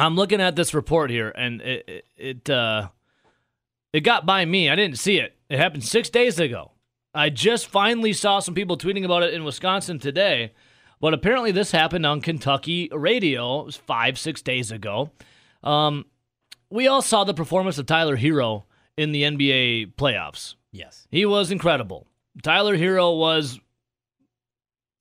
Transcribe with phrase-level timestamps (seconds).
[0.00, 2.88] I'm looking at this report here, and it it it, uh,
[3.92, 4.70] it got by me.
[4.70, 5.36] I didn't see it.
[5.50, 6.72] It happened six days ago.
[7.14, 10.54] I just finally saw some people tweeting about it in Wisconsin today,
[11.00, 13.60] but apparently this happened on Kentucky radio.
[13.60, 15.10] It was five six days ago.
[15.62, 16.06] Um,
[16.70, 18.64] we all saw the performance of Tyler Herro
[18.96, 20.54] in the NBA playoffs.
[20.72, 21.06] Yes.
[21.10, 22.06] He was incredible.
[22.42, 23.60] Tyler Herro was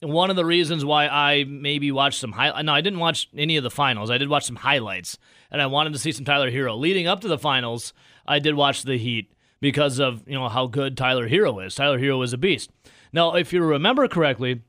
[0.02, 2.62] one of the reasons why I maybe watched some high.
[2.62, 4.10] No, I didn't watch any of the finals.
[4.10, 5.18] I did watch some highlights,
[5.52, 6.78] and I wanted to see some Tyler Herro.
[6.78, 7.94] Leading up to the finals,
[8.26, 11.76] I did watch the Heat because of you know how good Tyler Herro is.
[11.76, 12.72] Tyler Herro is a beast.
[13.12, 14.62] Now, if you remember correctly,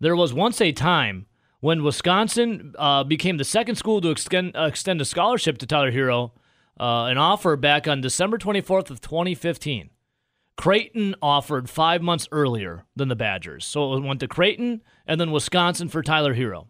[0.00, 1.26] there was once a time
[1.60, 5.92] when Wisconsin uh, became the second school to extend uh, extend a scholarship to Tyler
[5.92, 6.32] Herro,
[6.80, 9.90] uh, an offer back on December 24th of 2015.
[10.56, 13.64] Creighton offered five months earlier than the Badgers.
[13.66, 16.68] So it went to Creighton and then Wisconsin for Tyler Herro.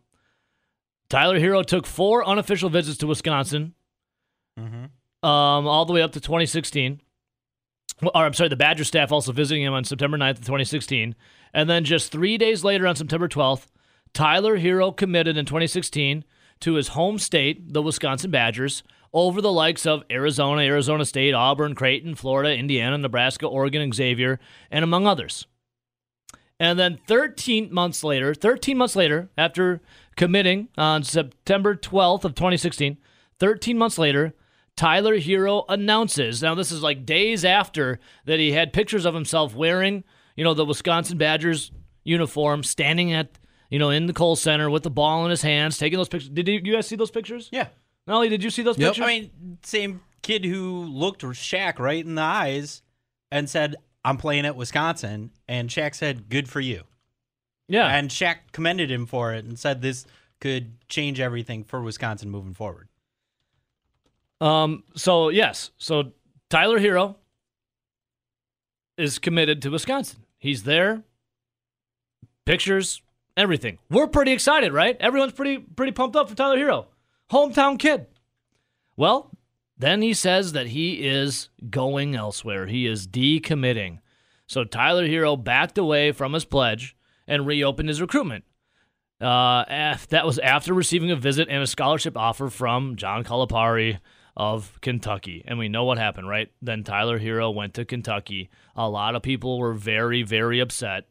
[1.08, 3.74] Tyler Herro took four unofficial visits to Wisconsin,
[5.22, 7.00] um, all the way up to 2016.
[8.02, 11.14] Or I'm sorry, the Badger staff also visiting him on September 9th of 2016.
[11.54, 13.66] And then just three days later on September 12th,
[14.12, 16.24] Tyler Herro committed in 2016
[16.60, 18.82] to his home state, the Wisconsin Badgers,
[19.16, 24.38] over the likes of Arizona, Arizona State, Auburn, Creighton, Florida, Indiana, Nebraska, Oregon, Xavier,
[24.70, 25.46] and among others.
[26.60, 29.80] And then 13 months later, 13 months later, after
[30.16, 32.98] committing on September 12th of 2016,
[33.40, 34.34] 13 months later,
[34.76, 36.42] Tyler Herro announces.
[36.42, 40.04] Now this is like days after that he had pictures of himself wearing,
[40.36, 41.72] you know, the Wisconsin Badgers
[42.04, 43.38] uniform, standing at,
[43.70, 46.28] you know, in the Kohl Center with the ball in his hands, taking those pictures.
[46.28, 47.48] Did you guys see those pictures?
[47.50, 47.68] Yeah.
[48.06, 48.88] Nolly, did you see those Yep.
[48.90, 49.04] pictures?
[49.04, 52.82] I mean, same kid who looked Shaq right in the eyes
[53.30, 55.30] and said, I'm playing at Wisconsin.
[55.48, 56.84] And Shaq said, Good for you.
[57.68, 57.88] yeah.
[57.88, 60.06] And Shaq commended him for it and said this
[60.40, 62.88] could change everything for Wisconsin moving forward.
[64.40, 64.84] Um.
[64.94, 65.70] So yes.
[65.78, 66.12] So
[66.50, 67.16] Tyler Herro
[68.98, 70.20] is committed to Wisconsin.
[70.38, 71.02] He's there.
[72.44, 73.00] Pictures,
[73.36, 73.78] everything.
[73.90, 74.96] We're pretty excited, right?
[75.00, 76.86] Everyone's pretty pretty pumped up for Tyler Herro,
[77.30, 78.06] hometown kid.
[78.96, 79.30] Well,
[79.78, 82.66] then he says that he is going elsewhere.
[82.66, 83.98] He is decommitting.
[84.46, 88.44] So Tyler Herro backed away from his pledge and reopened his recruitment.
[89.20, 89.64] Uh,
[90.10, 93.98] that was after receiving a visit and a scholarship offer from John Calipari
[94.36, 95.42] of Kentucky.
[95.46, 96.50] And we know what happened, right?
[96.60, 98.50] Then Tyler Herro went to Kentucky.
[98.76, 101.08] A lot of people were very, very upset.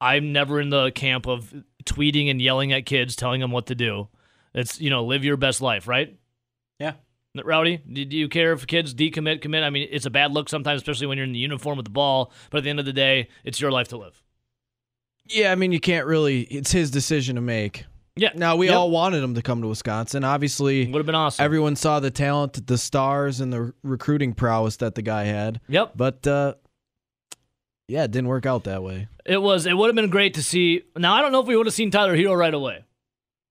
[0.00, 3.74] I'm never in the camp of tweeting and yelling at kids, telling them what to
[3.74, 4.08] do.
[4.54, 6.16] It's, you know, live your best life, right?
[6.78, 6.94] Yeah.
[7.44, 9.62] Rowdy, do you care if kids decommit, commit?
[9.62, 11.90] I mean, it's a bad look sometimes, especially when you're in the uniform with the
[11.92, 12.32] ball.
[12.50, 14.20] But at the end of the day, it's your life to live.
[15.28, 16.40] Yeah, I mean, you can't really.
[16.42, 17.84] It's his decision to make.
[18.16, 18.30] Yeah.
[18.34, 18.76] Now we Yep.
[18.76, 20.24] all wanted him to come to Wisconsin.
[20.24, 21.44] Obviously, would have been awesome.
[21.44, 25.60] everyone saw the talent, the stars, and the recruiting prowess that the guy had.
[25.68, 25.92] yep.
[25.96, 26.54] But uh,
[27.86, 29.06] yeah, it didn't work out that way.
[29.24, 29.66] It was.
[29.66, 30.82] It would have been great to see.
[30.96, 32.84] Now I don't know if we would have seen Tyler Herro right away.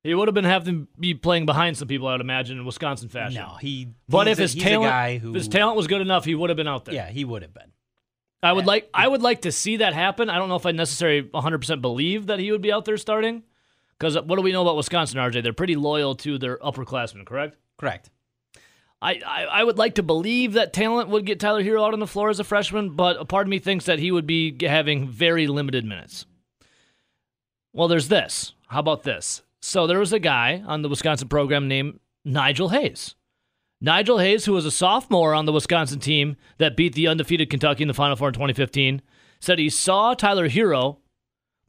[0.04, 2.66] He would have been having to be playing behind some people, I would imagine, in
[2.66, 3.42] Wisconsin fashion.
[3.42, 3.90] No, he.
[4.08, 6.50] But if a- his talent, guy who, if his talent was good enough, he would
[6.50, 6.96] have been out there.
[6.96, 7.72] yeah, he would have been.
[8.42, 8.90] I would like.
[8.94, 10.30] I would like to see that happen.
[10.30, 12.96] I don't know if I necessarily 100 percent believe that he would be out there
[12.96, 13.44] starting,
[13.98, 15.44] because what do we know about Wisconsin, RJ?
[15.44, 17.58] They're pretty loyal to their upperclassmen, correct?
[17.78, 18.10] Correct.
[19.02, 22.00] I, I, I would like to believe that talent would get Tyler Herro out on
[22.00, 24.56] the floor as a freshman, but a part of me thinks that he would be
[24.66, 26.26] having very limited minutes.
[27.74, 28.54] Well, there's this.
[28.68, 29.42] How about this?
[29.62, 33.16] So there was a guy on the Wisconsin program named Nigel Hayes.
[33.82, 37.84] Nigel Hayes, who was a sophomore on the Wisconsin team that beat the undefeated Kentucky
[37.84, 39.02] in the Final Four in 2015,
[39.40, 40.98] said he saw Tyler Herro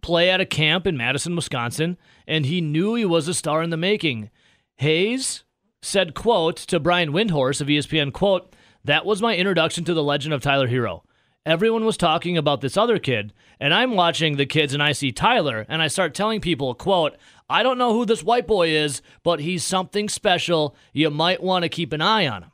[0.03, 1.97] play at a camp in Madison, Wisconsin,
[2.27, 4.31] and he knew he was a star in the making.
[4.79, 5.45] Hayes
[5.83, 10.35] said, quote, to Brian Windhorst of ESPN, quote, that was my introduction to the legend
[10.35, 11.03] of Tyler Herro.
[11.47, 15.13] Everyone was talking about this other kid, and I'm watching the kids and I see
[15.13, 17.17] Tyler, and I start telling people, quote,
[17.51, 20.77] I don't know who this white boy is, but he's something special.
[20.93, 22.53] You might want to keep an eye on him.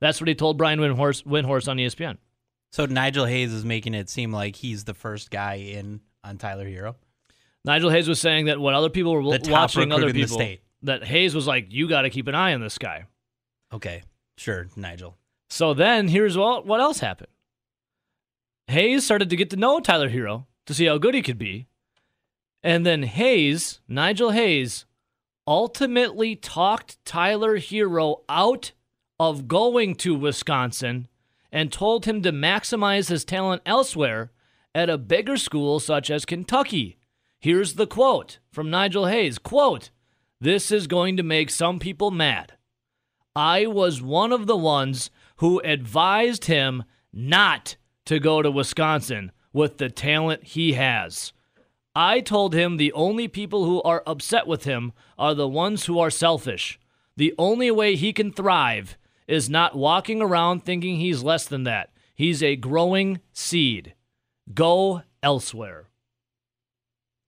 [0.00, 2.18] That's what he told Brian Windhorst, Windhorst on ESPN.
[2.72, 6.66] So Nigel Hayes is making it seem like he's the first guy in on Tyler
[6.66, 6.96] Herro.
[7.64, 10.60] Nigel Hayes was saying that when other people were The watching other people, state.
[10.82, 13.04] that Hayes was like, you got to keep an eye on this guy.
[13.72, 14.02] Okay,
[14.36, 15.16] sure, Nigel.
[15.48, 17.30] So then here's what, what else happened.
[18.66, 21.68] Hayes started to get to know Tyler Herro to see how good he could be.
[22.64, 24.86] And then Hayes, Nigel Hayes,
[25.46, 28.72] ultimately talked Tyler Herro out
[29.20, 31.06] of going to Wisconsin
[31.52, 34.32] and told him to maximize his talent elsewhere
[34.74, 36.96] at a bigger school such as Kentucky.
[37.38, 39.38] Here's the quote from Nigel Hayes.
[39.38, 39.90] Quote,
[40.40, 42.54] This is going to make some people mad.
[43.36, 47.76] I was one of the ones who advised him not
[48.06, 51.34] to go to Wisconsin with the talent he has.
[51.94, 55.98] I told him the only people who are upset with him are the ones who
[55.98, 56.80] are selfish.
[57.16, 58.96] The only way he can thrive
[59.28, 61.90] is not walking around thinking he's less than that.
[62.14, 63.94] He's a growing seed.
[64.52, 65.88] Go elsewhere.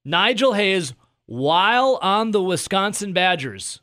[0.04, 0.94] Nigel Hayes,
[1.26, 3.80] while on the Wisconsin Badgers,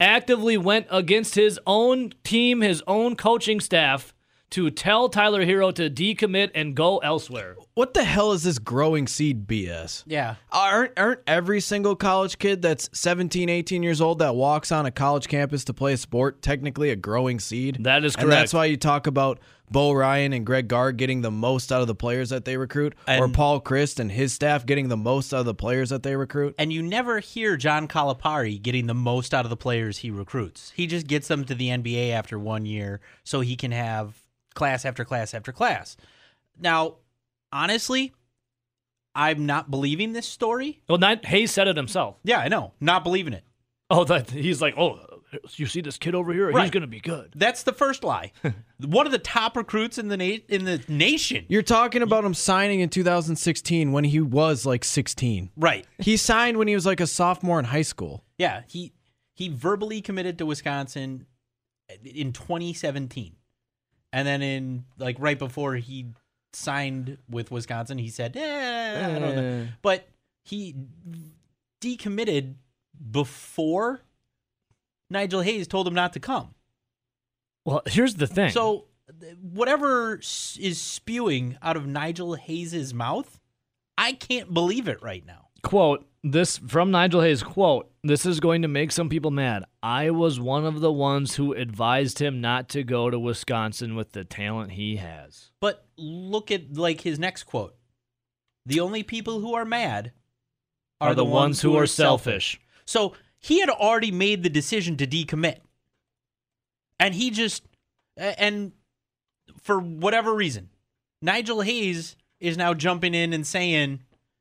[0.00, 4.14] actively went against his own team, his own coaching staff,
[4.52, 7.56] to tell Tyler Herro to decommit and go elsewhere.
[7.74, 10.04] What the hell is this growing seed BS?
[10.06, 10.36] Yeah.
[10.50, 14.90] Aren't aren't every single college kid that's 17, 18 years old that walks on a
[14.90, 17.78] college campus to play a sport technically a growing seed?
[17.80, 18.24] That is correct.
[18.24, 19.40] And that's why you talk about
[19.70, 22.94] Bo Ryan and Greg Gard getting the most out of the players that they recruit,
[23.08, 26.14] or Paul Chryst and his staff getting the most out of the players that they
[26.14, 26.54] recruit.
[26.58, 30.72] And you never hear John Calipari getting the most out of the players he recruits.
[30.76, 34.21] He just gets them to the NBA after one year so he can have
[34.54, 35.96] class after class after class.
[36.58, 36.96] Now,
[37.50, 38.12] honestly,
[39.14, 40.80] I'm not believing this story.
[40.88, 42.16] Well, not, Hayes said it himself.
[42.24, 42.72] Yeah, I know.
[42.80, 43.44] Not believing it.
[43.90, 45.00] Oh, that he's like, oh,
[45.56, 46.50] you see this kid over here?
[46.50, 47.32] He's going to be good.
[47.36, 48.32] That's the first lie.
[48.80, 51.44] One of the top recruits in the na- in the nation.
[51.48, 55.50] You're talking about him signing in 2016 when he was like 16.
[55.56, 55.86] Right.
[55.98, 58.24] He signed when he was like a sophomore in high school.
[58.38, 58.92] Yeah, he
[59.34, 61.26] he verbally committed to Wisconsin
[62.02, 63.36] in 2017.
[64.12, 66.06] And then in like right before he
[66.52, 69.66] signed with Wisconsin, he said, "Eh, I don't know." Eh.
[69.80, 70.08] But
[70.44, 70.74] he
[71.80, 72.54] decommitted
[73.10, 74.02] before
[75.10, 76.54] Nigel Hayes told him not to come.
[77.64, 78.50] Well, here's the thing.
[78.50, 78.86] So
[79.40, 83.40] whatever is spewing out of Nigel Hayes' mouth,
[83.96, 85.48] I can't believe it right now.
[85.62, 89.64] quote this from Nigel Hayes quote this is going to make some people mad.
[89.82, 94.12] I was one of the ones who advised him not to go to Wisconsin with
[94.12, 95.52] the talent he has.
[95.60, 97.76] But look at like his next quote.
[98.66, 100.12] The only people who are mad
[101.00, 102.60] Are, the, ones who are selfish.
[102.84, 105.58] So he had already made the decision to decommit.
[106.98, 107.64] And he just
[108.16, 108.72] and
[109.62, 110.70] for whatever reason,
[111.20, 114.00] Nigel Hayes is now jumping in and saying,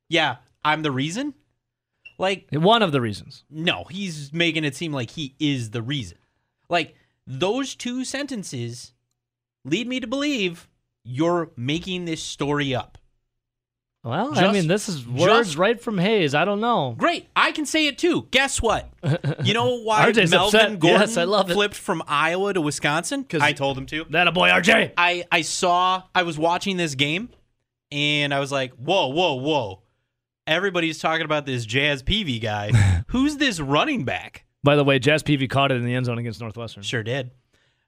[0.09, 1.35] "Yeah, I'm the reason."
[2.21, 3.43] Like One of the reasons.
[3.49, 6.17] no, he's making it seem like he is the reason.
[6.69, 6.95] Like
[7.27, 8.93] those two sentences
[9.65, 10.69] lead me to believe
[11.03, 12.97] you're making this story up.
[14.03, 16.33] Well, I mean, this is words just- right from Hayes.
[16.33, 16.95] I don't know.
[16.97, 18.27] Great, I can say it too.
[18.31, 18.89] Guess what?
[19.43, 20.79] You know why RJ's Melvin upset.
[20.79, 21.53] Gordon Yes, I love it.
[21.55, 23.21] flipped from Iowa to Wisconsin?
[23.23, 24.05] Because I told him to.
[24.11, 24.93] That a boy, RJ.
[24.97, 27.29] I I saw I was watching this game
[27.91, 29.80] and I was like, "Whoa, whoa, whoa."
[30.51, 32.71] Everybody's talking about this Jazz Peavy guy.
[33.07, 34.43] Who's this running back?
[34.63, 36.83] By the way, Jazz Peavy caught it in the end zone against Northwestern.
[36.83, 37.31] Sure did.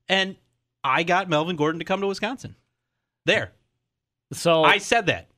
[0.08, 0.38] And
[0.82, 2.56] I got Melvin Gordon to come to Wisconsin.
[3.26, 3.52] There.
[4.32, 5.30] So I said that.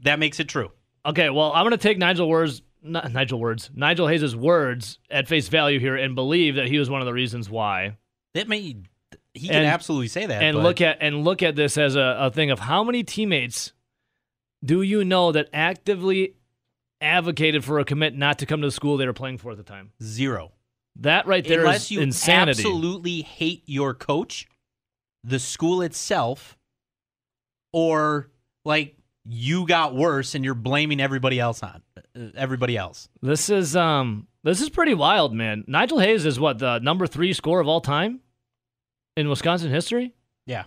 [0.00, 0.70] That makes it true.
[1.04, 5.48] Okay, well, I'm going to take Nigel words, Nigel words, Nigel Hayes' words at face
[5.48, 7.96] value here and believe that he was one of the reasons why.
[8.34, 8.60] It may
[9.34, 10.42] he can And- absolutely say that.
[10.44, 13.02] and but- look at and look at this as a, a thing of how many
[13.02, 13.72] teammates
[14.64, 16.34] do you know that actively
[17.00, 19.56] advocated for a commit not to come to the school they were playing for at
[19.56, 19.92] the time?
[20.02, 20.52] zero.
[21.00, 22.50] That right there is Unless you insanity.
[22.62, 24.48] absolutely hate your coach,
[25.22, 26.56] the school itself,
[27.72, 28.30] or
[28.64, 33.08] like you got worse and you're blaming everybody else on uh, everybody else.
[33.22, 35.64] This is um this is pretty wild, man.
[35.66, 38.20] Nigel Hayes is what the number three score of all time
[39.16, 40.14] in Wisconsin history,
[40.46, 40.64] Yeah.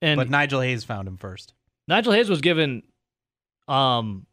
[0.00, 1.54] and but Nigel Hayes found him first.
[1.88, 2.82] Nigel Hayes was given,
[3.68, 4.26] um,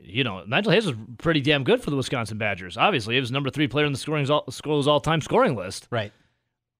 [0.00, 2.76] you know, Nigel Hayes was pretty damn good for the Wisconsin Badgers.
[2.76, 5.86] Obviously, he was number three player in the scoring all, school's all time scoring list,
[5.90, 6.12] Right.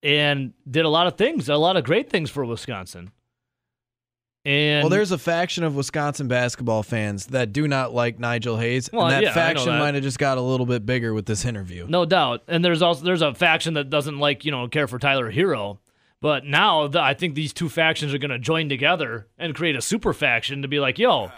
[0.02, 3.11] and did a lot of things, a lot of great things for Wisconsin.
[4.47, 8.88] And Well, there's a faction of Wisconsin basketball fans that do not like Nigel Hayes,
[8.90, 9.78] Well, and that yeah, faction that.
[9.78, 11.87] might have just got a little bit bigger with this interview.
[11.88, 14.99] no doubt, and there's also there's a faction that doesn't like you know care for
[14.99, 15.78] Tyler Herro.
[16.23, 19.75] But now the, I think these two factions are going to join together and create
[19.75, 21.30] a super faction to be like, yo, uh,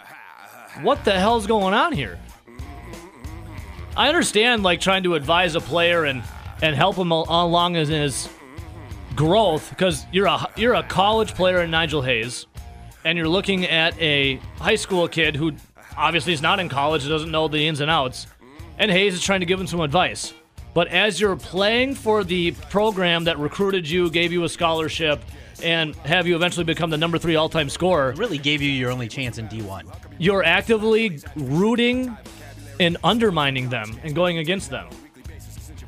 [0.81, 2.19] what the hell's going on here?
[3.95, 6.23] I understand like trying to advise a player and
[6.61, 8.29] and help him along in his
[9.15, 12.47] growth because you're a you're a college player in Nigel Hayes,
[13.05, 15.53] and you're looking at a high school kid who
[15.97, 18.27] obviously is not in college, doesn't know the ins and outs,
[18.79, 20.33] and Hayes is trying to give him some advice.
[20.73, 25.23] But as you're playing for the program that recruited you, gave you a scholarship,
[25.61, 29.07] and have you eventually become the number three all-time scorer, Really gave you your only
[29.07, 29.83] chance in D1.
[30.17, 32.15] you're actively rooting
[32.79, 34.87] and undermining them and going against them.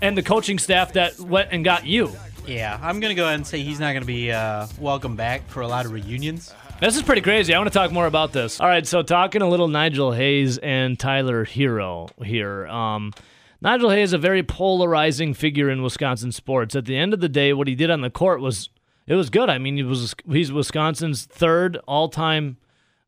[0.02, 2.12] And the coaching staff that went and got you.
[2.46, 5.62] Yeah, I'm gonna go ahead and say he's not gonna be uh, welcome back for
[5.62, 6.54] a lot of reunions.
[6.80, 7.54] This is pretty crazy.
[7.54, 8.60] I want to talk more about this.
[8.60, 12.68] All right, so talking a little Nigel Hayes and Tyler Herro here.
[12.68, 13.14] Um,
[13.62, 16.76] Nigel Hayes is a very polarizing figure in Wisconsin sports.
[16.76, 18.70] At the end of the day, what he did on the court was
[19.08, 19.50] it was good.
[19.50, 22.58] I mean, he was he's Wisconsin's third all time,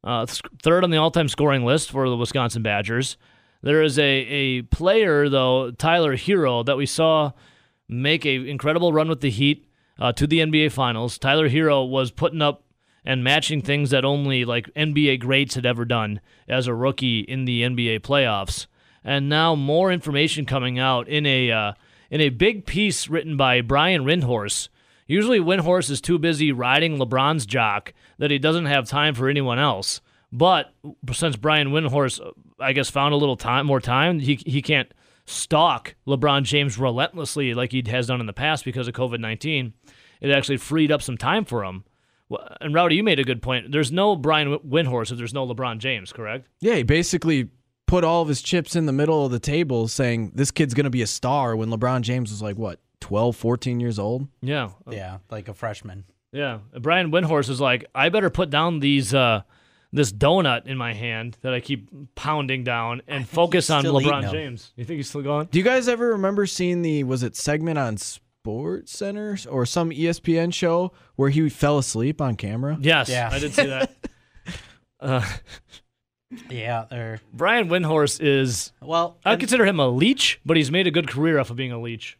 [0.03, 3.17] uh, third on the all time scoring list for the Wisconsin Badgers.
[3.61, 7.31] There is a a player though, Tyler Herro, that we saw
[7.89, 9.67] make a incredible run with the Heat
[9.99, 11.17] uh, to the NBA Finals.
[11.17, 12.63] Tyler Herro was putting up
[13.07, 17.45] and matching things that only like NBA greats had ever done as a rookie in
[17.45, 18.67] the NBA playoffs.
[19.03, 21.73] And now more information coming out in a uh,
[22.11, 24.67] in a big piece written by Brian Windhorst.
[25.07, 29.57] Usually Windhorst is too busy riding LeBron's jock that he doesn't have time for anyone
[29.57, 30.01] else.
[30.31, 30.73] But
[31.13, 34.93] since Brian Windhorst, uh, I guess, found a little time, more time, he he can't
[35.25, 39.73] stalk LeBron James relentlessly like he has done in the past because of COVID nineteen.
[40.19, 41.85] It actually freed up some time for him.
[42.59, 43.71] And Rowdy, you made a good point.
[43.71, 46.49] There's no Brian Windhorst if there's no LeBron James, correct?
[46.59, 47.49] Yeah, he basically
[47.85, 50.83] put all of his chips in the middle of the table saying this kid's going
[50.83, 54.27] to be a star when LeBron James was like, what, 12, 14 years old?
[54.41, 54.69] Yeah.
[54.89, 56.03] Yeah, like a freshman.
[56.33, 56.59] Yeah.
[56.79, 59.43] Brian Windhorst is like, I better put down these uh,
[59.93, 64.73] this donut in my hand that I keep pounding down and focus on LeBron James.
[64.75, 65.47] You think he's still going?
[65.49, 69.89] Do you guys ever remember seeing the was it segment on Sports Center or some
[69.91, 72.77] ESPN show where he fell asleep on camera?
[72.81, 73.29] Yes, Yeah.
[73.31, 73.91] I did see that.
[74.99, 75.25] uh,
[76.49, 79.17] Yeah, they're Brian Windhorst is well.
[79.23, 81.79] I consider him a leech, but he's made a good career off of being a
[81.79, 82.17] leech.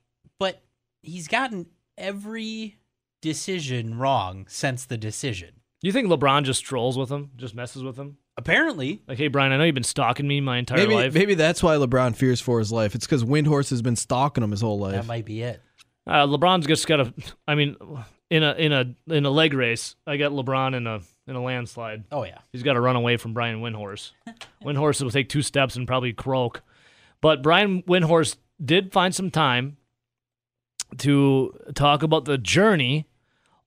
[1.08, 2.76] But he's gotten every
[3.22, 5.62] decision wrong since the decision.
[5.82, 8.18] You think LeBron just trolls with him, just messes with him?
[8.36, 11.14] Apparently, Like, hey Brian, I know you've been stalking me my entire Maybe life.
[11.14, 12.94] maybe that's why LeBron fears for his life.
[12.94, 14.96] It's because Windhorst has been stalking him his whole life.
[14.96, 15.62] that might be it.
[16.06, 17.14] Uh, LeBron's just got a.
[17.48, 17.78] I mean,
[18.30, 21.42] in a in a in a leg race, I got LeBron in a in a
[21.42, 22.04] landslide.
[22.12, 24.12] Oh yeah, He's got to run away from Brian Windhorst.
[24.64, 26.64] Windhorst will take two steps and probably croak.
[27.22, 29.78] But Brian Windhorst did find some time
[31.00, 33.08] to talk about the journey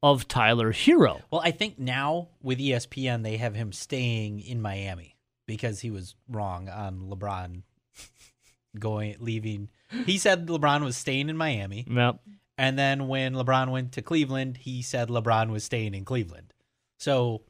[0.02, 1.20] of Tyler Herro.
[1.30, 6.14] Well, I think now with ESPN they have him staying in Miami because he was
[6.28, 7.62] wrong on LeBron
[8.78, 9.68] going leaving.
[10.06, 12.20] He said LeBron was staying in Miami, Yep.
[12.56, 16.52] and then when LeBron went to Cleveland, he said LeBron was staying in Cleveland.
[16.98, 17.42] So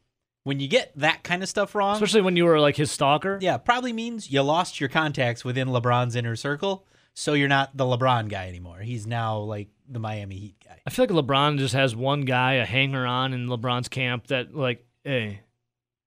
[0.44, 3.38] when you get that kind of stuff wrong, Especially when you were like his stalker.
[3.42, 6.86] yeah, probably means you lost your contacts within LeBron's inner circle.
[7.14, 8.78] So you're not the LeBron guy anymore.
[8.78, 10.80] He's now like the Miami Heat guy.
[10.86, 14.54] I feel like LeBron just has one guy, a hanger on in LeBron's camp that
[14.54, 15.40] like, hey,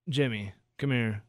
[0.10, 1.24] Jimmy, come here.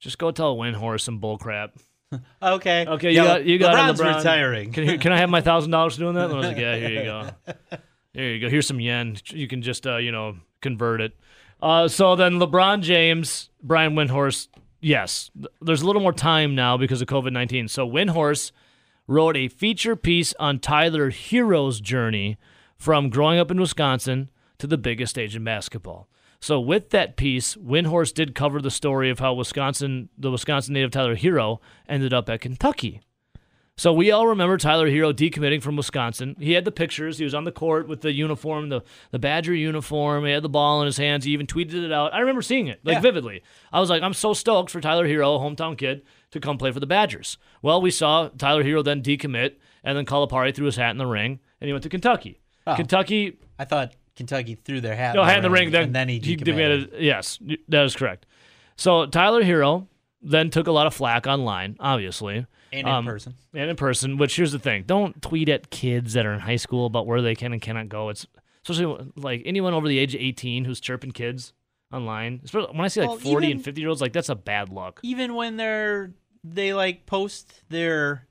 [0.00, 1.70] Just go tell Windhorst some bullcrap.
[2.42, 2.86] Okay.
[2.86, 4.16] Okay, you Yeah, got you got LeBron's LeBron.
[4.16, 4.72] retiring.
[4.72, 6.24] Can, you- can I have my thousand dollars doing that?
[6.30, 7.28] And I was like, yeah, here you go.
[8.14, 8.48] Here you go.
[8.48, 9.16] Here's some yen.
[9.26, 11.12] You can just uh, you know convert it.
[11.60, 14.48] Uh, so then LeBron James, Brian Windhorst.
[14.80, 17.68] Yes, there's a little more time now because of COVID nineteen.
[17.68, 18.52] So Windhorst
[19.08, 22.36] wrote a feature piece on Tyler Herro's journey
[22.76, 26.08] from growing up in Wisconsin to the biggest stage in basketball.
[26.40, 30.92] So with that piece, Windhorst did cover the story of how Wisconsin, the Wisconsin native
[30.92, 33.00] Tyler Herro, ended up at Kentucky.
[33.76, 36.34] So we all remember Tyler Herro decommitting from Wisconsin.
[36.40, 37.18] He had the pictures.
[37.18, 40.24] He was on the court with the uniform, the, the Badger uniform.
[40.24, 41.24] He had the ball in his hands.
[41.24, 42.12] He even tweeted it out.
[42.12, 43.00] I remember seeing it like Yeah.
[43.00, 43.42] vividly.
[43.72, 46.80] I was like, I'm so stoked for Tyler Herro, hometown kid, to come play for
[46.80, 47.38] the Badgers.
[47.62, 51.06] Well, we saw Tyler Herro then decommit, and then Calipari threw his hat in the
[51.06, 52.40] ring, and he went to Kentucky.
[52.66, 52.74] Oh.
[52.74, 55.14] Kentucky I thought Kentucky threw their hat.
[55.14, 55.70] no, had in the ring.
[55.70, 56.90] Then, and then he, he decommitted.
[56.90, 57.00] decommitted.
[57.00, 58.26] Yes, that is correct.
[58.76, 59.86] So Tyler Herro
[60.22, 63.34] then took a lot of flack online, obviously, and in Um, person.
[63.54, 64.16] and in person.
[64.18, 67.22] Which here's the thing: don't tweet at kids that are in high school about where
[67.22, 68.08] they can and cannot go.
[68.10, 68.26] It's
[68.68, 71.52] especially like anyone over the age of 18 who's chirping kids
[71.92, 72.40] online.
[72.44, 74.34] Especially when I see like Well, 40 even- and 50 year olds, like that's a
[74.34, 75.00] bad look.
[75.02, 76.12] Even when they're
[76.44, 78.26] they like post their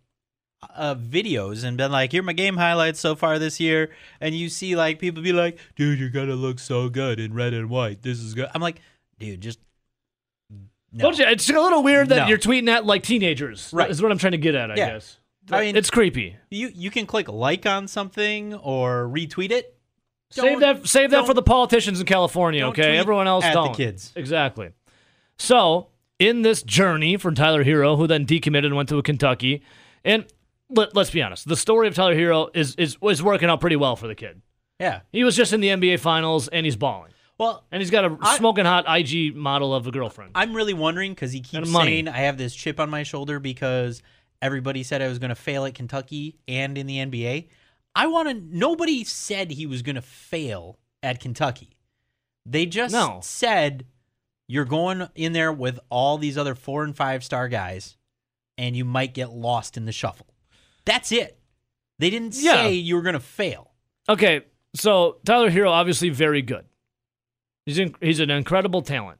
[0.75, 4.33] uh, videos and been like, "Here are my game highlights so far this year," and
[4.33, 7.69] you see like people be like, "Dude, you're gonna look so good in red and
[7.69, 8.01] white.
[8.01, 8.81] This is good." I'm like,
[9.19, 9.59] dude, just
[10.91, 11.11] no.
[11.11, 11.25] You?
[11.25, 12.27] It's a little weird that No.
[12.27, 13.69] you're tweeting at like teenagers.
[13.73, 13.89] Right.
[13.89, 14.71] Is what I'm trying to get at.
[14.71, 14.89] I Yeah.
[14.93, 15.19] guess.
[15.51, 16.35] I mean- it's creepy.
[16.49, 19.76] You you can click like on something or retweet it.
[20.29, 20.87] Save that.
[20.87, 22.61] Save that for the politicians in California.
[22.61, 23.75] don't Okay, tweet everyone else at the don't.
[23.75, 24.11] kids.
[24.15, 24.71] Exactly.
[25.37, 25.87] So
[26.19, 29.63] in this journey from Tyler Herro, who then decommitted and went to Kentucky,
[30.03, 30.25] and
[30.69, 33.75] let, let's be honest, the story of Tyler Herro is is is working out pretty
[33.75, 34.41] well for the kid.
[34.79, 35.01] Yeah.
[35.11, 37.11] He was just in the NBA Finals and he's balling.
[37.39, 40.31] Well, and he's got a I- smoking hot IG model of a girlfriend.
[40.35, 41.91] I'm really wondering because he keeps money.
[41.91, 44.01] saying I have this chip on my shoulder because
[44.41, 47.47] everybody said I was going to fail at Kentucky and in the NBA.
[47.97, 48.35] I want to.
[48.57, 51.71] Nobody said he was going to fail at Kentucky.
[52.45, 53.19] They just No.
[53.23, 53.85] said
[54.47, 57.97] you're going in there with all these other four and five star guys,
[58.57, 60.27] and you might get lost in the shuffle.
[60.85, 61.39] That's it.
[61.99, 62.53] They didn't Yeah.
[62.53, 63.73] say you were going to fail.
[64.07, 64.41] Okay,
[64.75, 66.65] so Tyler Herro obviously very good.
[67.65, 69.19] He's in, he's an incredible talent.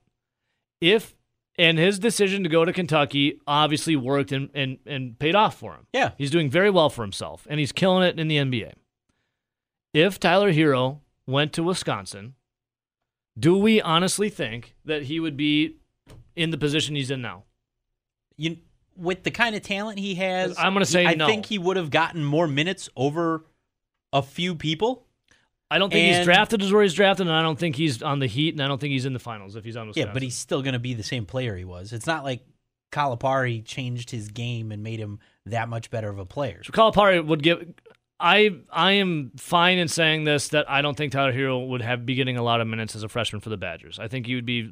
[0.80, 1.17] If
[1.58, 5.74] and his decision to go to Kentucky obviously worked and, and, and paid off for
[5.74, 5.88] him.
[5.94, 6.12] Yeah.
[6.18, 8.74] He's doing very well for himself and he's killing it in the NBA.
[9.94, 12.36] If Tyler Herro went to Wisconsin,
[13.38, 15.78] do we honestly think that he would be
[16.36, 17.44] in the position he's in now?
[18.36, 18.58] You
[18.96, 21.28] with the kind of talent he has, I'm gonna say I no.
[21.28, 23.46] think he would have gotten more minutes over
[24.12, 25.06] a few people.
[25.70, 28.20] I don't think he's drafted as where he's drafted, and I don't think he's on
[28.20, 30.10] the Heat, and I don't think he's in the finals if he's on Wisconsin.
[30.10, 31.92] Yeah, but he's still going to be the same player he was.
[31.92, 32.42] It's not like
[32.92, 36.62] Calipari changed his game and made him that much better of a player.
[36.64, 37.74] So Calipari would give.
[38.20, 42.06] I I am fine in saying this that I don't think Tyler Herro would have
[42.06, 44.00] be getting a lot of minutes as a freshman for the Badgers.
[44.00, 44.72] I think he would be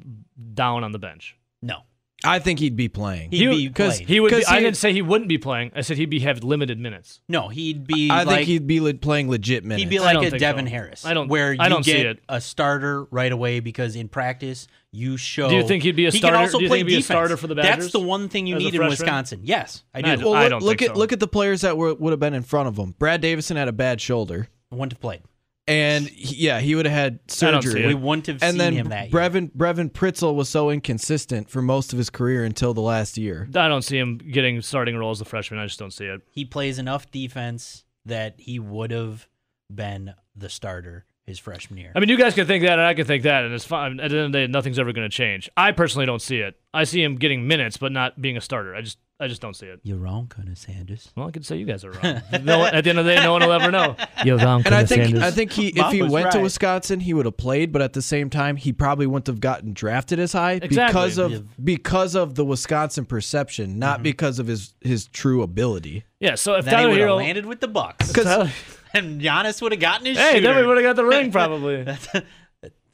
[0.54, 1.36] down on the bench.
[1.62, 1.82] No,
[2.26, 3.30] I think he'd be playing.
[3.30, 4.06] he'd He- be 'cause playing.
[4.08, 4.30] He would.
[4.30, 5.70] Be, 'Cause I he- didn't say he wouldn't be playing.
[5.74, 7.20] I said he'd be have limited minutes.
[7.28, 8.10] no, he'd be.
[8.10, 9.82] I like, think he'd be le- playing legit minutes.
[9.82, 10.70] He'd be I like don't a think Devin so.
[10.70, 11.04] Harris.
[11.06, 12.18] I don't- Where you I don't see get it.
[12.28, 15.48] a starter right away because in practice you show.
[15.48, 16.16] Do you think he'd be a starter?
[16.16, 17.06] he starter- Can also do you play think he'd be a defense.
[17.16, 18.90] starter for the Badgers That's the one thing you as a need in freshman?
[18.90, 19.40] Wisconsin.
[19.44, 20.10] Yes, I do.
[20.10, 20.98] I well, I look, don't look think at so.
[21.00, 22.94] look at the players that were, would have been in front of him.
[22.98, 25.20] Brad Davison had a bad shoulder, Wouldn't have played.
[25.68, 27.86] And he- yeah, he would have had I don't see surgery.
[27.86, 29.20] We wouldn't have and seen then him that year.
[29.20, 33.48] Brevin Brevin Pritzl was so inconsistent for most of his career until the last year.
[33.54, 35.58] I don't see him getting starting role as a freshman.
[35.58, 36.20] I just don't see it.
[36.30, 39.26] he plays enough defense that he would have
[39.74, 41.90] been the starter his freshman year.
[41.96, 43.98] I mean, you guys can think that, and I can think that, and it's fine.
[43.98, 45.50] At the end of the day, nothing's ever going to change.
[45.56, 46.54] I personally don't see it.
[46.72, 48.76] I see him getting minutes, but not being a starter.
[48.76, 49.80] I just, I just don't see it.
[49.82, 51.10] You're wrong, Connor Sanders.
[51.16, 52.20] Well, I could say you guys are wrong.
[52.42, 53.96] no, at the end of the day, no one will ever know.
[54.26, 56.42] You're wrong, And I think I think he if Bob he was went to right.
[56.42, 59.72] Wisconsin, he would have played, but at the same time, he probably wouldn't have gotten
[59.72, 60.86] drafted as high Exactly.
[60.92, 61.38] because of Yeah.
[61.64, 64.02] because of the Wisconsin perception, not mm-hmm.
[64.02, 66.04] because of his his true ability.
[66.20, 66.34] Yeah.
[66.34, 68.50] So if Then he Tyler would have Hero, landed with the Bucks, Tyler-
[68.92, 70.46] and Giannis would have gotten his hey, shooter.
[70.48, 71.86] then we would have got the ring probably.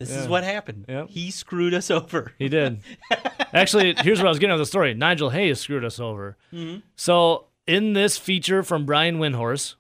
[0.03, 0.23] This Yeah.
[0.23, 0.87] is what happened.
[0.89, 1.09] Yep.
[1.11, 2.33] He screwed us over.
[2.39, 2.81] He did.
[3.55, 4.95] Actually, here's what I was getting at the story.
[4.95, 6.37] Nigel Hayes screwed us over.
[6.53, 6.81] Mm-hmm.
[6.97, 9.77] So in this feature from Brian Windhorst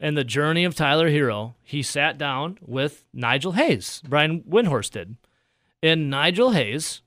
[0.00, 4.02] and the journey of Tyler Herro, he sat down with Nigel Hayes.
[4.08, 5.16] Brian Windhorst did.
[5.82, 7.02] And Nigel Hayes,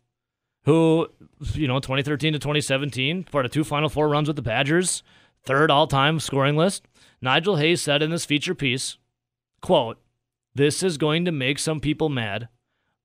[0.64, 1.08] who,
[1.54, 5.04] you know, 2013 to 2017, part of two Final Four runs with the Badgers,
[5.44, 6.84] third all time scoring list.
[7.22, 8.98] Nigel Hayes said in this feature piece,
[9.62, 9.98] quote,
[10.54, 12.50] This is going to make some people mad.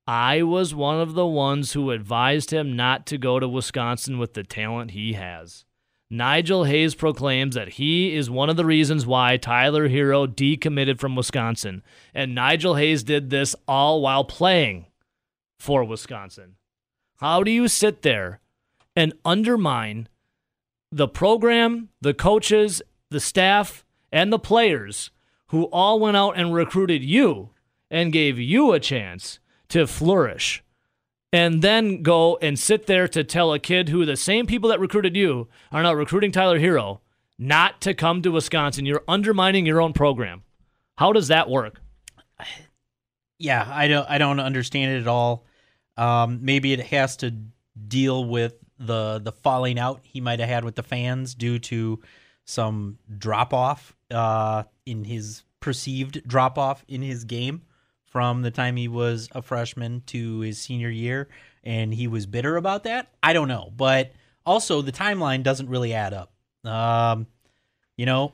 [0.06, 4.35] I was one of the ones who advised him not to go to Wisconsin with
[4.35, 5.64] the talent he has.
[6.09, 11.16] Nigel Hayes proclaims that he is one of the reasons why Tyler Herro decommitted from
[11.16, 11.82] Wisconsin.
[12.14, 14.87] And Nigel Hayes did this all while playing
[15.59, 16.56] for Wisconsin.
[17.16, 18.40] How do you sit there
[18.94, 20.09] and undermine
[20.92, 25.11] the program, the coaches, the staff, and the players
[25.48, 27.50] who all went out and recruited you
[27.90, 30.62] and gave you a chance to flourish
[31.32, 34.80] and then go and sit there to tell a kid who the same people that
[34.80, 37.00] recruited you are now recruiting Tyler Herro
[37.38, 38.87] not to come to Wisconsin.
[38.87, 40.42] You're undermining your own program.
[40.96, 41.80] How does that work?
[43.38, 44.09] Yeah, I don't.
[44.09, 45.44] I don't understand it at all.
[45.98, 47.35] Um, maybe it has to
[47.87, 52.00] deal with the the falling out he might have had with the fans due to
[52.46, 57.62] some drop off uh, in his perceived drop off in his game
[58.04, 61.28] from the time he was a freshman to his senior year,
[61.64, 63.12] and he was bitter about that.
[63.22, 64.12] I don't know, but
[64.46, 66.32] also the timeline doesn't really add up.
[66.64, 67.26] Um,
[67.96, 68.32] you know,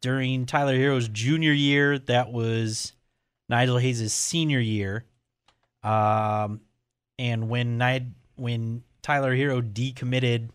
[0.00, 2.92] during Tyler Herro's junior year, that was
[3.48, 5.06] Nigel Hayes' senior year.
[5.82, 6.60] Um,
[7.18, 7.80] and when
[8.36, 10.50] when Tyler Herro decommitted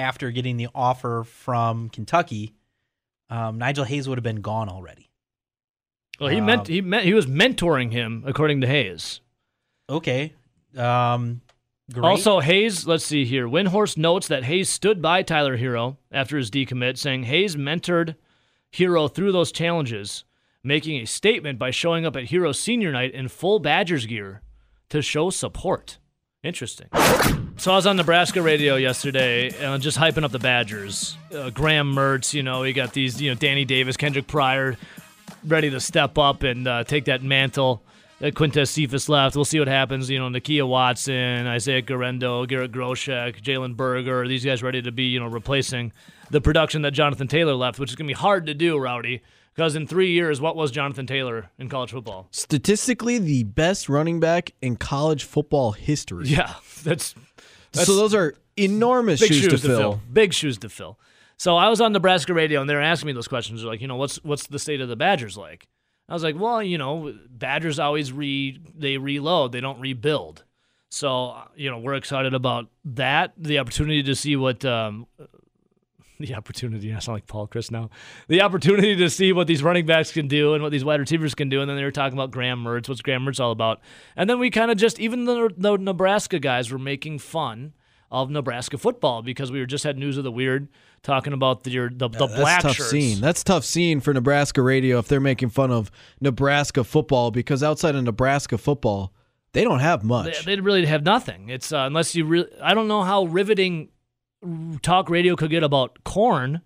[0.00, 2.54] after getting the offer from Kentucky,
[3.28, 5.08] um, Nigel Hayes would have been gone already.
[6.18, 9.20] Well, he Um, meant he meant he was mentoring him, according to Hayes.
[9.88, 10.34] Okay.
[10.76, 11.40] Um,
[11.92, 12.04] great.
[12.04, 13.48] Also, Hayes, let's see here.
[13.48, 18.16] Windhorst notes that Hayes stood by Tyler Herro after his decommit, saying Hayes mentored
[18.72, 20.24] Herro through those challenges,
[20.62, 24.42] making a statement by showing up at Herro senior night in full Badgers gear
[24.90, 25.98] to show support.
[26.42, 26.86] Interesting.
[27.58, 31.18] So I was on Nebraska radio yesterday, uh, just hyping up the Badgers.
[31.34, 34.78] Uh, Graham Mertz, you know, we got these, you know, Danny Davis, Kendric Pryor,
[35.44, 37.82] ready to step up and uh, take that mantle
[38.22, 39.36] Uh, Quintez Cephus left.
[39.36, 40.08] We'll see what happens.
[40.08, 44.26] You know, Nakia Watson, Isaiah Guerendo, Garrett Groshek, Jalen Berger.
[44.26, 45.92] These guys ready to be, you know, replacing
[46.30, 49.22] the production that Jonathan Taylor left, which is going to be hard to do, Rowdy.
[49.60, 52.28] Because in three years, what was Jonathan Taylor in college football?
[52.30, 56.28] Statistically, the best running back in college football history.
[56.28, 57.14] Yeah, that's,
[57.70, 60.00] that's so those are enormous big shoes, to, fill.
[60.10, 60.98] Big shoes to fill.
[61.36, 63.60] So I was on Nebraska radio, and they were asking me those questions.
[63.60, 65.68] They're like, you know, what's what's the state of the Badgers like?
[66.08, 70.42] I was like, well, you know, Badgers always re they reload, they don't rebuild.
[70.88, 75.06] So you know, we're excited about that, the opportunity to see what um,
[76.26, 76.92] the opportunity.
[76.94, 77.90] I sound like Paul Chryst now.
[78.28, 81.34] The opportunity to see what these running backs can do and what these wide receivers
[81.34, 81.60] can do.
[81.60, 82.88] And then they were talking about Graham Mertz.
[82.88, 83.80] What's Graham Mertz all about?
[84.16, 87.72] And then we kind of just even the, the Nebraska guys were making fun
[88.10, 90.68] of Nebraska football because we were just had news of the weird
[91.02, 92.90] talking about the the, the That's black tough shirts.
[92.90, 93.20] scene.
[93.20, 97.94] That's tough scene for Nebraska radio if they're making fun of Nebraska football because outside
[97.94, 99.12] of Nebraska football,
[99.52, 100.44] they don't have They, much.
[100.44, 101.48] they really have nothing.
[101.48, 102.48] It's uh, unless you really.
[102.60, 103.90] I don't know how riveting
[104.82, 106.62] talk radio could get about corn.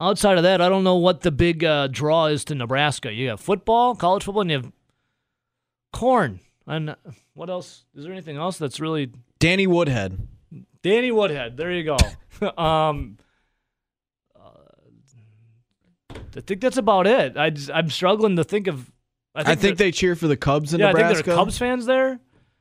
[0.00, 3.12] Outside of that, I don't know what the big uh, draw is to Nebraska.
[3.12, 4.72] You have football, college football, and you have
[5.92, 6.40] corn.
[6.66, 6.94] And uh,
[7.34, 7.84] what else?
[7.94, 10.26] Is there anything else that's really Danny Woodhead.
[10.82, 11.56] Danny Woodhead?
[11.56, 11.96] There you go.
[12.62, 13.18] um,
[14.34, 14.48] uh,
[16.36, 17.36] I think that's about it.
[17.36, 18.90] I just, I'm struggling to think of.
[19.34, 21.10] I think, that- they cheer for the Cubs in yeah, Nebraska.
[21.10, 22.20] I think there are Cubs fans there.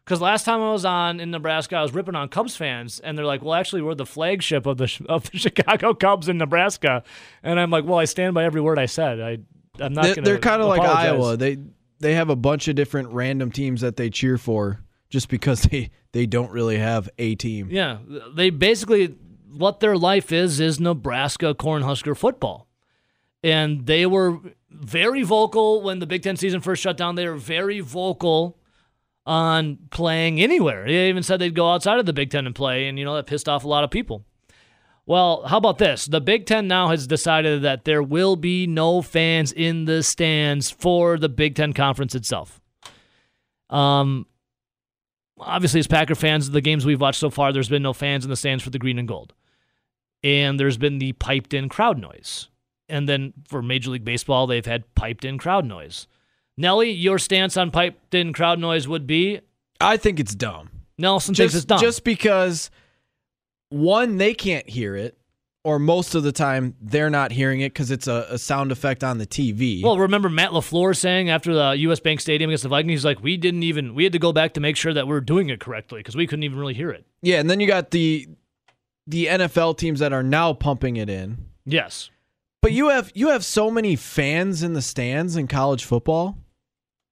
[0.09, 3.15] Because last time I was on in Nebraska, I was ripping on Cubs fans, and
[3.15, 7.03] they're like, "Well, actually, we're the flagship of the of the Chicago Cubs in Nebraska,"
[7.43, 9.21] and I'm like, "Well, I stand by every word I said.
[9.21, 9.37] I
[9.79, 10.81] I'm not They're, gonna." they're kind of like.
[10.81, 11.37] Iowa.
[11.37, 11.59] They
[11.99, 15.91] they have a bunch of different random teams that they cheer for just because they
[16.11, 17.67] they don't really have a team.
[17.69, 17.99] Yeah,
[18.33, 19.15] they basically
[19.47, 22.67] what their life is is Nebraska Cornhusker football,
[23.43, 24.39] and they were
[24.71, 27.13] very vocal when the Big Ten season first shut down.
[27.13, 28.58] They were very vocal
[29.25, 30.85] on playing anywhere.
[30.85, 33.15] They even said they'd go outside of the Big Ten and play, and you know
[33.15, 34.25] that pissed off a lot of people.
[35.05, 36.05] Well, how about this?
[36.05, 40.69] The Big Ten now has decided that there will be no fans in the stands
[40.69, 42.61] for the Big Ten conference itself.
[43.71, 44.27] Um,
[45.39, 48.29] obviously, as Packer fans, the games we've watched so far, there's been no fans in
[48.29, 49.33] the stands for the green and gold.
[50.23, 52.49] And there's been the piped in crowd noise.
[52.87, 56.07] And then for Major League Baseball, they've had piped in crowd noise.
[56.59, 59.39] Nelly, your stance on piped in crowd noise would be
[59.81, 60.69] I think it's dumb.
[60.97, 61.79] Nelson thinks it's Just dumb.
[61.79, 62.69] just because
[63.69, 65.17] one they can't hear it,
[65.63, 69.03] or most of the time they're not hearing it because it's a, a sound effect
[69.03, 69.81] on the TV.
[69.83, 71.99] well, remember Matt LaFleur saying after the U.S.
[71.99, 74.53] Bank Stadium against the Vikings, he's like, we didn't even, we had to go back
[74.55, 76.89] to make sure that we are doing it correctly because we couldn't even really hear
[76.89, 77.05] it.
[77.21, 78.27] yeah, and then you got the
[79.07, 81.37] the NFL teams that are now pumping it in.
[81.65, 82.09] Yes.
[82.61, 86.37] But you have you have so many fans in the stands in college football.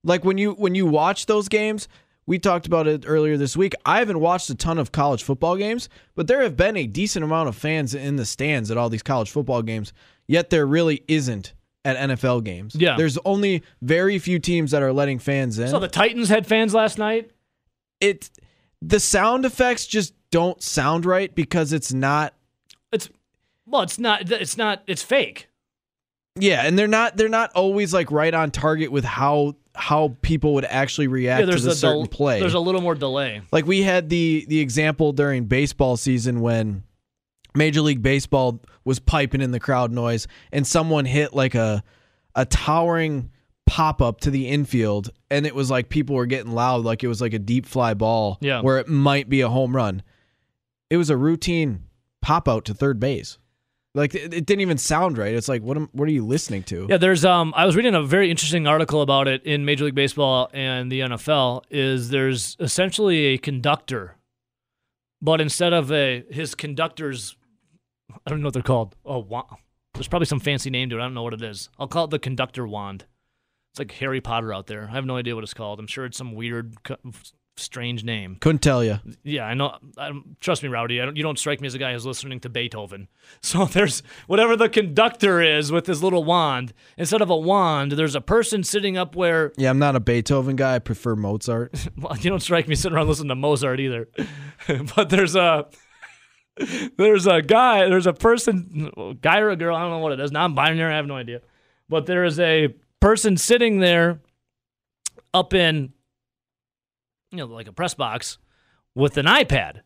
[0.07, 1.87] Like when you when you watch those games,
[2.25, 3.73] we talked about it earlier this week.
[3.85, 7.23] I haven't watched a ton of college football games, but there have been a decent
[7.25, 9.93] amount of fans in the stands at all these college football games.
[10.27, 11.53] Yet there really isn't
[11.85, 12.75] at NFL games.
[12.75, 12.95] Yeah.
[12.97, 15.69] There's only very few teams that are letting fans in.
[15.69, 17.31] So the Titans had fans last night.
[18.01, 18.29] it
[18.81, 22.33] the sound effects just don't sound right because it's not
[22.91, 23.09] It's,
[23.65, 25.47] well, it's not, it's not, it's fake.
[26.39, 30.55] Yeah, and they're not they're not always like right on target with how how people
[30.55, 32.39] would actually react Yeah, there's to the a certain del- play.
[32.39, 33.41] There's a little more delay.
[33.51, 36.83] like we had the the example during baseball season when
[37.55, 41.83] Major League Baseball was piping in the crowd noise and someone hit like a
[42.35, 43.31] a towering
[43.65, 47.07] pop up to the infield and it was like people were getting loud like it
[47.07, 48.61] was like a deep fly ball Yeah.
[48.61, 50.03] where it might be a home run.
[50.89, 51.83] It was a routine
[52.21, 53.37] pop out to third base.
[53.97, 55.33] Like it, didn't even sound right.
[55.33, 56.85] It's like what am, what are you listening to?
[56.87, 59.95] Yeah, there's um I was reading a very interesting article about it in Major League
[59.95, 64.15] Baseball and the NFL is there's essentially a conductor
[65.19, 67.35] but instead of a his conductors
[68.25, 68.95] I don't know what they're called.
[69.03, 69.47] Oh, wa-
[69.95, 70.99] there's probably some fancy name to it.
[70.99, 71.69] I don't know what it is.
[71.79, 73.05] I'll call it the conductor wand.
[73.71, 74.87] It's like Harry Potter out there.
[74.89, 75.79] I have no idea what it's called.
[75.79, 76.75] I'm sure it's some weird
[77.59, 78.37] strange name.
[78.39, 78.99] Couldn't tell you.
[79.23, 79.77] Yeah, I know.
[79.97, 81.01] I trust me, Rowdy.
[81.01, 83.07] I don't, you don't strike me as a guy who's listening to Beethoven.
[83.41, 86.73] So there's whatever the conductor is with his little wand.
[86.97, 89.51] Instead of a wand, there's a person sitting up where.
[89.57, 90.75] Yeah, I'm not a Beethoven guy.
[90.75, 91.73] I prefer Mozart.
[91.97, 94.07] Well, you don't strike me sitting around listening to Mozart either.
[94.95, 95.67] but there's a.
[96.97, 97.87] There's a guy.
[97.87, 99.75] There's a person, guy or a girl.
[99.75, 100.31] I don't know what it is.
[100.31, 100.93] Non-binary.
[100.93, 101.41] I have no idea.
[101.89, 104.21] But there is a person sitting there,
[105.33, 105.93] up in,
[107.31, 108.37] you know, like a press box,
[108.95, 109.81] with an iPad,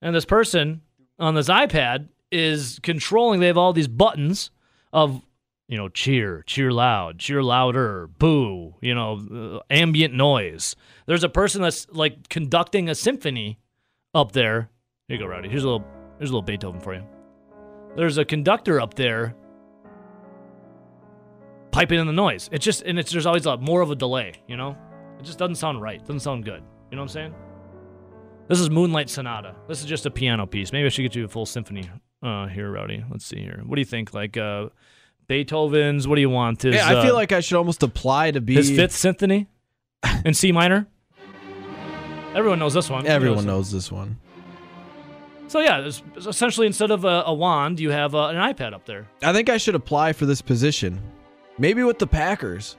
[0.00, 0.82] and this person
[1.18, 3.40] on this iPad is controlling.
[3.40, 4.50] They have all these buttons
[4.92, 5.22] of
[5.68, 10.74] you know, cheer, cheer loud, cheer louder, boo, you know, uh, ambient noise.
[11.06, 13.60] There's a person that's like conducting a symphony
[14.14, 14.70] up there.
[15.08, 15.48] Here you go, Rowdy.
[15.50, 15.86] Here's a little
[16.18, 17.04] here's a little Beethoven for you.
[17.96, 19.34] There's a conductor up there
[21.70, 22.48] piping in the noise.
[22.50, 24.76] It's just and it's there's always a more of a delay, you know?
[25.18, 26.00] It just doesn't sound right.
[26.00, 26.62] Doesn't sound good.
[26.90, 27.34] You know what I'm saying?
[28.48, 29.54] This is Moonlight Sonata.
[29.68, 30.72] This is just a piano piece.
[30.72, 31.88] Maybe I should get you a full symphony
[32.22, 33.04] uh, here, Rowdy.
[33.10, 33.60] Let's see here.
[33.66, 34.14] What do you think?
[34.14, 34.68] Like uh,
[35.26, 36.08] Beethoven's?
[36.08, 36.62] What do you want?
[36.62, 38.54] His, Yeah, I feel uh, like I should almost apply to be.
[38.54, 39.48] his fifth symphony
[40.24, 40.86] in C minor.
[42.34, 43.06] Everyone knows this one.
[43.06, 44.18] Everyone Knows- this one.
[45.48, 49.08] So yeah, essentially instead of a, a wand, you have uh, an iPad up there.
[49.22, 51.00] I think I should apply for this position.
[51.58, 52.76] Maybe with the Packers.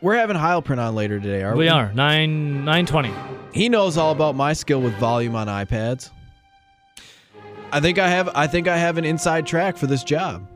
[0.00, 1.64] We're having Heilprin on later today, are we?
[1.64, 3.12] We are nine nine twenty.
[3.52, 6.10] He knows all about my skill with volume on iPads.
[7.72, 8.30] I think I have.
[8.34, 10.46] I think I have an inside track for this job.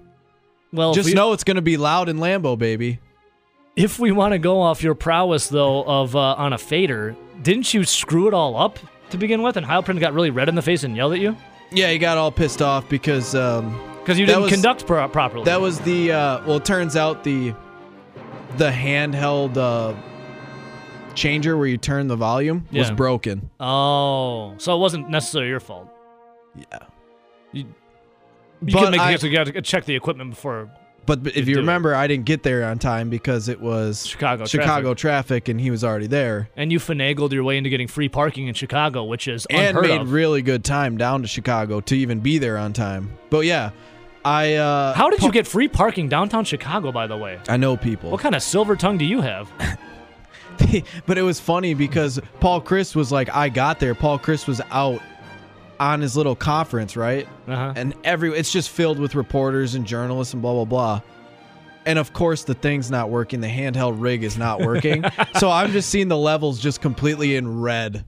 [0.72, 3.00] Well, Just we- know it's going to be loud in Lambeau, baby.
[3.76, 7.74] if we want to go off your prowess though of uh, on a fader, didn't
[7.74, 8.78] you screw it all up
[9.10, 9.56] to begin with?
[9.58, 11.36] And Heilprin got really red in the face and yelled at you
[11.72, 15.44] Yeah, he got all pissed off because um, because you didn't was- conduct pro- properly.
[15.44, 16.12] that was the.
[16.12, 17.52] Uh, well, it turns out the
[18.58, 19.94] the handheld uh,
[21.14, 23.50] changer where you turn the volume was broken.
[23.60, 25.88] oh, so it wasn't necessarily your fault.
[26.56, 26.78] Yeah.
[27.52, 27.64] You
[28.62, 30.70] But can make I- you have to check the equipment before
[31.06, 31.62] But if You you do it.
[31.62, 34.44] remember, I didn't get there on time because it was Chicago.
[34.46, 35.44] Chicago traffic.
[35.44, 36.48] traffic, and he was already there.
[36.56, 40.00] and you finagled your way into getting free parking in Chicago, which is and made
[40.02, 40.12] of.
[40.12, 43.10] really good time down to Chicago to even be there on time.
[43.30, 43.70] But yeah,
[44.24, 46.92] I uh How did you get free parking downtown Chicago?
[46.92, 48.10] By the way, I know people.
[48.10, 49.50] what kind of silver tongue do you have?
[51.06, 53.94] but it was funny because Paul Chryst was like I got there.
[53.94, 55.00] Paul Chryst was out
[55.78, 57.26] on his little conference, right?
[57.48, 57.72] Uh-huh.
[57.74, 61.00] And every it's just filled with reporters and journalists and blah blah blah.
[61.86, 63.40] And of course the thing's not working.
[63.40, 65.04] The handheld rig is not working.
[65.38, 68.04] so I'm just seeing the levels just completely in red.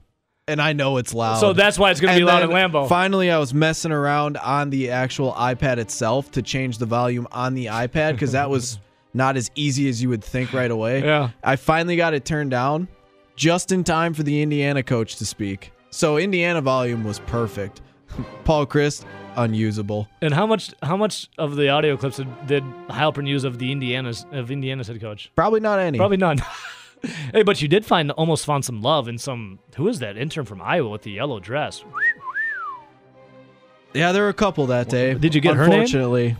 [0.48, 1.38] And I know it's loud.
[1.38, 2.88] So that's why it's going to be loud in Lambeau.
[2.88, 7.54] Finally, I was messing around on the actual iPad itself to change the volume on
[7.54, 8.80] the iPad because that was
[9.14, 11.04] not as easy as you would think right away.
[11.04, 11.30] Yeah.
[11.44, 12.88] I finally got it turned down
[13.36, 15.72] just in time for the Indiana coach to speak.
[15.90, 17.80] So Indiana volume was perfect.
[18.44, 19.04] Paul Chryst,
[19.36, 20.08] unusable.
[20.20, 22.64] And how much how much of the audio clips did, did
[23.28, 25.30] use of the Indiana's of Indiana's head coach?
[25.36, 25.98] Probably not any.
[25.98, 26.38] Probably none.
[27.32, 30.44] hey, but you did find almost found some love in some who is that intern
[30.44, 31.84] from Iowa with the yellow dress?
[33.94, 35.14] Yeah, there were a couple that day.
[35.14, 35.80] Did you get her name?
[35.80, 36.36] Unfortunately,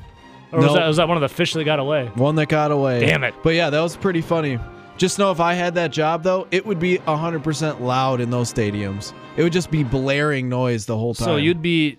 [0.53, 2.07] Or was, that, was that one of the fish that got away?
[2.15, 3.01] one that got away.
[3.01, 3.35] Damn it.
[3.43, 4.59] But yeah, that was pretty funny.
[4.97, 8.53] Just know if I had that job though, it would be 100% loud in those
[8.53, 9.13] stadiums.
[9.37, 11.25] It would just be blaring noise the whole time.
[11.27, 11.99] So you'd be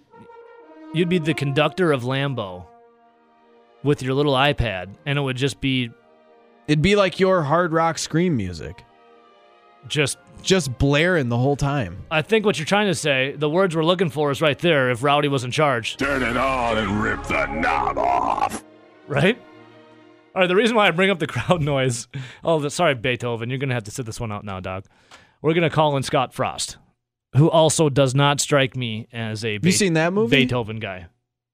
[0.94, 2.66] you'd be the conductor of Lambeau
[3.84, 5.92] with your little iPad, and it would just be
[6.68, 8.84] It'd be like your hard rock scream music,
[9.88, 10.18] just.
[10.42, 11.98] just blaring the whole time.
[12.12, 14.90] I think what you're trying to say, the words we're looking for, is right there.
[14.92, 18.64] If Rowdy was in charge, Turn it on and rip the knob off.
[19.08, 19.38] right?
[20.36, 20.48] All right.
[20.48, 22.08] The reason why I bring up the crowd noise.
[22.44, 23.50] Oh, the, sorry, Beethoven.
[23.50, 24.86] You're gonna have to sit this one out now, dog.
[25.42, 26.78] We're gonna call in Scott Frost,
[27.36, 30.38] who also does not strike me as a Have you seen that movie?
[30.38, 31.08] Beethoven guy.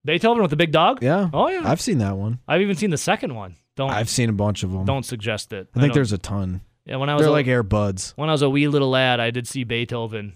[0.06, 1.02] Beethoven with the big dog.
[1.04, 1.30] Yeah.
[1.34, 1.62] Oh yeah.
[1.66, 2.40] I've seen that one.
[2.48, 3.56] I've even seen the second one.
[3.80, 4.84] Don't I've seen a bunch of them.
[4.86, 5.70] don't suggest it.
[5.74, 6.60] I think don't- there's a ton.
[6.86, 6.98] yeah.
[6.98, 8.14] When I was They're a- like Air Buds.
[8.18, 10.34] when I was a wee little lad, I did see Beethoven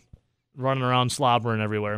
[0.56, 1.96] running around slobbering everywhere.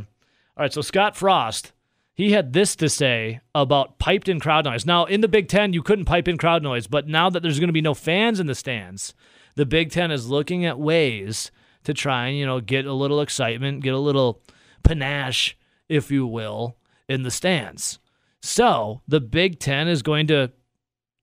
[0.57, 1.71] All right, so Scott Frost,
[2.15, 4.85] he had this to say about piped in crowd noise.
[4.85, 7.59] Now, in the Big Ten, you couldn't pipe in crowd noise, but now that there's
[7.59, 9.13] going to be no fans in the stands,
[9.55, 11.51] the Big Ten is looking at ways
[11.83, 14.41] to try and, you know, get a little excitement, get a little
[14.83, 15.55] panache,
[15.89, 16.77] if you will,
[17.07, 17.99] in the stands.
[18.41, 20.51] So the Big Ten is going to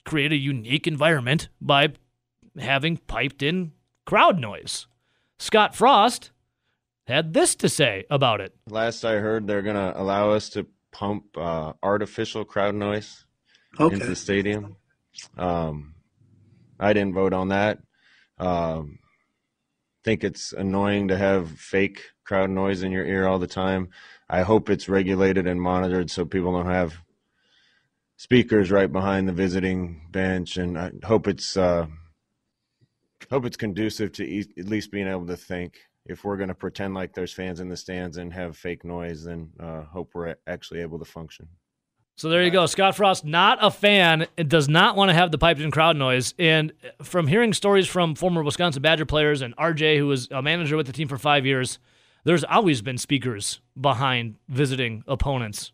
[0.04, 1.88] create a unique environment by
[2.58, 3.72] having piped in
[4.04, 4.86] crowd noise.
[5.38, 6.30] Scott Frost
[7.06, 8.54] had this to say about it.
[8.68, 13.24] Last I heard, they're going to allow us to pump uh, artificial crowd noise
[13.78, 14.76] into the stadium.
[15.36, 15.94] Um,
[16.78, 17.78] I didn't vote on that.
[18.38, 18.98] Um,
[20.04, 23.88] think it's annoying to have fake crowd noise in your ear all the time.
[24.28, 27.02] I hope it's regulated and monitored so people don't have
[28.22, 31.86] speakers right behind the visiting bench, and I hope it's uh,
[33.28, 35.80] hope it's conducive to e- at least being able to think.
[36.06, 39.24] If we're going to pretend like there's fans in the stands and have fake noise,
[39.24, 41.48] then uh, hope we're actually able to function.
[42.16, 42.66] So there you go.
[42.66, 46.34] Scott Frost, not a fan, does not want to have the piped in crowd noise.
[46.38, 50.76] And from hearing stories from former Wisconsin Badger players and RJ, who was a manager
[50.76, 51.78] with the team for five years,
[52.24, 55.72] there's always been speakers behind visiting opponents'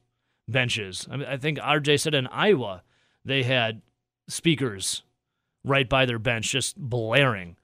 [0.49, 1.07] benches.
[1.11, 2.83] I, mean, I think RJ said in Iowa
[3.25, 3.83] they had
[4.29, 5.03] speakers
[5.65, 7.57] right by their bench, just blaring.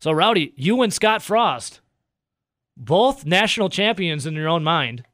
[0.00, 1.80] So, Rowdy, you and Scott Frost,
[2.76, 5.04] both national champions in your own mind.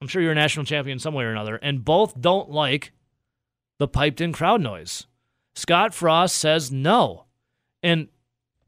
[0.00, 2.92] I'm sure you're a national champion some way or another, and both don't like
[3.78, 5.06] the piped in crowd noise.
[5.54, 7.24] Scott Frost says no.
[7.82, 8.08] And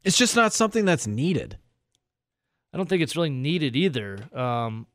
[0.03, 1.57] It's just not something that's needed.
[2.73, 4.19] I don't think it's really needed either.
[4.37, 4.87] Um,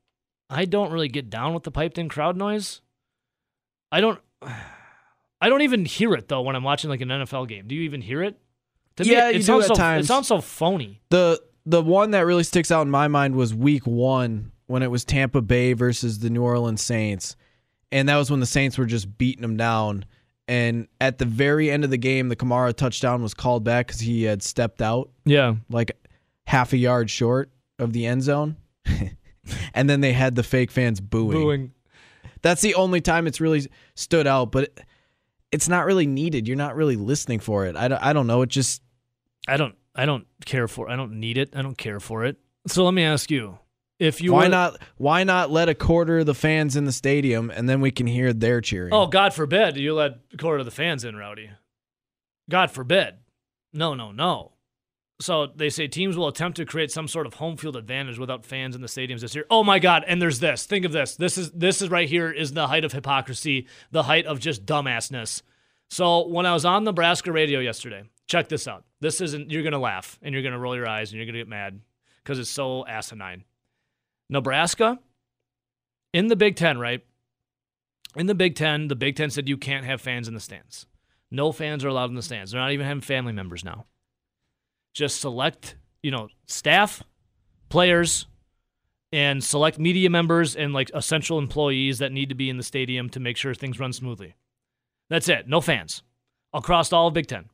[0.50, 2.80] I don't really get down with the piped in crowd noise.
[3.92, 4.18] I don't.
[5.40, 7.66] I don't even hear it though when I'm watching like an NFL game.
[7.66, 8.38] Do you even hear it?
[8.96, 11.00] To Yeah, it you do sounds at so, It sounds so phony.
[11.10, 14.90] The the one that really sticks out in my mind was week one when it
[14.90, 17.36] was Tampa Bay versus the New Orleans Saints.
[17.92, 20.04] And that was when the Saints were just beating them down.
[20.46, 24.00] And at the very end of the game, the Kamara touchdown was called back because
[24.00, 25.54] he had stepped out Yeah.
[25.68, 25.96] like
[26.46, 28.56] half a yard short of the end zone.
[29.74, 31.38] and then they had the fake fans booing.
[31.38, 31.72] Booing.
[32.42, 34.80] That's the only time it's really stood out, but
[35.52, 36.48] it's not really needed.
[36.48, 37.76] You're not really listening for it.
[37.76, 38.42] I don't, I don't know.
[38.42, 38.82] It just
[39.48, 39.74] I don't.
[39.94, 40.88] I don't care for.
[40.88, 41.54] I don't need it.
[41.54, 42.36] I don't care for it.
[42.66, 43.58] So let me ask you:
[43.98, 47.50] If you why not why not let a quarter of the fans in the stadium
[47.50, 48.94] and then we can hear their cheering?
[48.94, 51.50] Oh, God forbid you let a quarter of the fans in, Rowdy.
[52.48, 53.14] God forbid.
[53.72, 54.52] No, no, no.
[55.20, 58.46] So they say teams will attempt to create some sort of home field advantage without
[58.46, 59.44] fans in the stadiums this year.
[59.50, 60.02] Oh my God!
[60.06, 60.64] And there's this.
[60.64, 61.14] Think of this.
[61.14, 64.64] This is this is right here is the height of hypocrisy, the height of just
[64.64, 65.42] dumbassness.
[65.90, 68.85] So when I was on Nebraska radio yesterday, check this out.
[69.00, 69.50] This isn't.
[69.50, 71.80] You're gonna laugh and you're gonna roll your eyes and you're gonna get mad
[72.24, 73.44] because it's so asinine.
[74.30, 74.98] Nebraska
[76.14, 77.04] in the Big Ten, right?
[78.16, 80.87] In the Big Ten, the Big Ten said you can't have fans in the stands.
[81.30, 82.52] No fans are allowed in the stands.
[82.52, 83.85] They're not even having family members now.
[84.92, 87.03] Just select, you know, staff,
[87.68, 88.26] players,
[89.12, 93.09] and select media members and like essential employees that need to be in the stadium
[93.11, 94.35] to make sure things run smoothly.
[95.09, 95.48] That's it.
[95.48, 96.03] No fans
[96.53, 97.46] across all of Big Ten.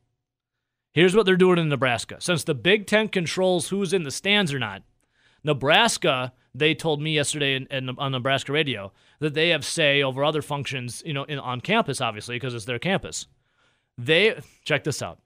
[0.93, 2.17] Here's what they're doing in Nebraska.
[2.19, 4.83] Since the Big Ten controls who's in the stands or not,
[5.43, 10.23] Nebraska, they told me yesterday in, in, on Nebraska radio that they have say over
[10.23, 13.27] other functions, you know, in, on campus, obviously, because it's their campus.
[13.97, 15.19] They, check this out.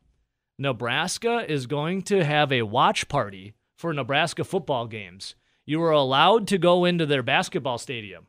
[0.62, 5.34] Nebraska is going to have a watch party for Nebraska football games.
[5.66, 8.28] You are allowed to go into their basketball stadium.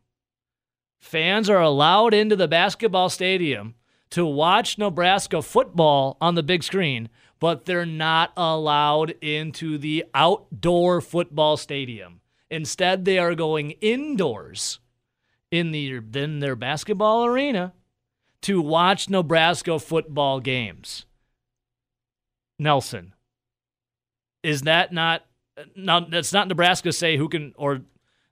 [0.99, 3.75] Fans are allowed into the basketball stadium
[4.09, 11.03] to watch Nebraska football on the big screen, but they're not allowed into the outdoor
[11.03, 12.23] football stadium.
[12.51, 14.81] Instead, they are going indoors
[15.51, 17.75] in the in their basketball arena
[18.40, 21.05] to watch Nebraska football games.
[22.62, 23.14] Nelson,
[24.42, 25.25] is that not
[25.77, 26.01] now?
[26.01, 27.83] That's not Nebraska say who can or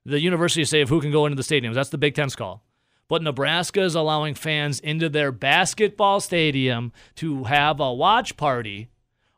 [0.05, 1.75] the university say of who can go into the stadiums.
[1.75, 2.62] That's the Big Ten's call.
[3.09, 8.88] But Nebraska is allowing fans into their basketball stadium to have a watch party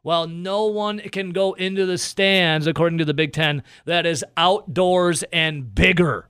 [0.02, 4.24] while no one can go into the stands, according to the Big Ten, that is
[4.36, 6.28] outdoors and bigger.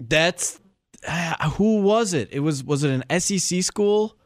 [0.00, 0.60] That's
[1.06, 2.28] uh, who was it?
[2.32, 4.16] It was was it an SEC school?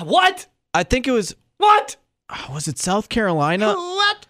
[0.00, 0.46] What?
[0.74, 1.96] I think it was What?
[2.30, 3.74] uh, was it South Carolina?
[3.74, 4.26] What?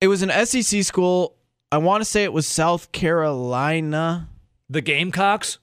[0.00, 1.36] It was an SEC school.
[1.70, 4.28] I want to say it was South Carolina.
[4.68, 5.58] The Gamecocks?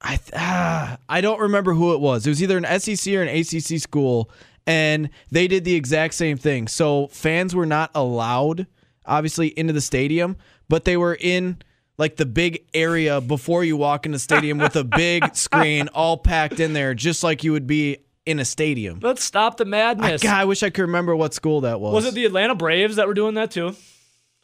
[0.00, 2.26] I th- ah, I don't remember who it was.
[2.26, 4.30] It was either an SEC or an ACC school,
[4.66, 6.68] and they did the exact same thing.
[6.68, 8.66] So fans were not allowed,
[9.04, 10.36] obviously, into the stadium,
[10.68, 11.58] but they were in
[11.98, 16.16] like the big area before you walk in the stadium with a big screen all
[16.18, 18.98] packed in there, just like you would be in a stadium.
[19.00, 20.22] Let's stop the I, madness.
[20.22, 21.94] God, I wish I could remember what school that was.
[21.94, 23.74] Was it the Atlanta Braves that were doing that too?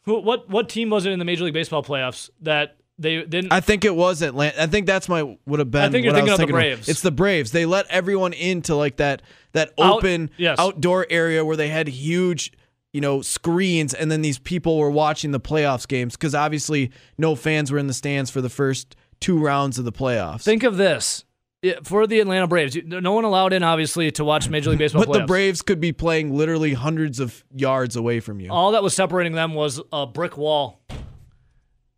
[0.04, 0.20] Who?
[0.20, 0.48] What?
[0.48, 3.52] What team was it in the Major League Baseball playoffs that they didn't?
[3.52, 4.62] I think it was Atlanta.
[4.62, 5.82] I think that's my would have been.
[5.82, 6.88] I think you're thinking of the Braves.
[6.88, 7.52] It's the Braves.
[7.52, 10.58] They let everyone into like that that Out- open yes.
[10.58, 12.52] outdoor area where they had huge,
[12.92, 17.34] you know, screens, and then these people were watching the playoffs games because obviously no
[17.34, 20.42] fans were in the stands for the first two rounds of the playoffs.
[20.42, 21.24] Think of this
[21.62, 22.76] Yeah, for the Atlanta Braves.
[22.84, 25.26] No one allowed in, obviously, to watch Major League Baseball but the.
[25.26, 28.50] Braves could be playing literally hundreds of yards away from you.
[28.50, 30.80] All that was separating them was a brick wall.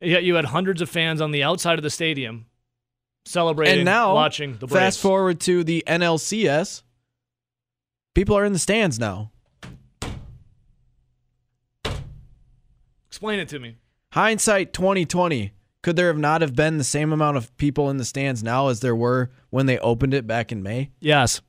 [0.02, 2.44] Yet you had hundreds of fans on the outside of the stadium
[3.24, 4.96] celebrating, and now, watching the Braves.
[4.96, 6.82] fast forward to the NLCS.
[8.14, 9.32] People are in the stands now.
[13.08, 13.76] Explain it to me.
[14.12, 15.52] hindsight 2020
[15.84, 18.68] could there have not have been the same amount of people in the stands now
[18.68, 21.42] as there were when they opened it back in may Yes.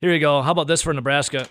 [0.00, 0.40] Here you go.
[0.40, 1.48] How about this for Nebraska?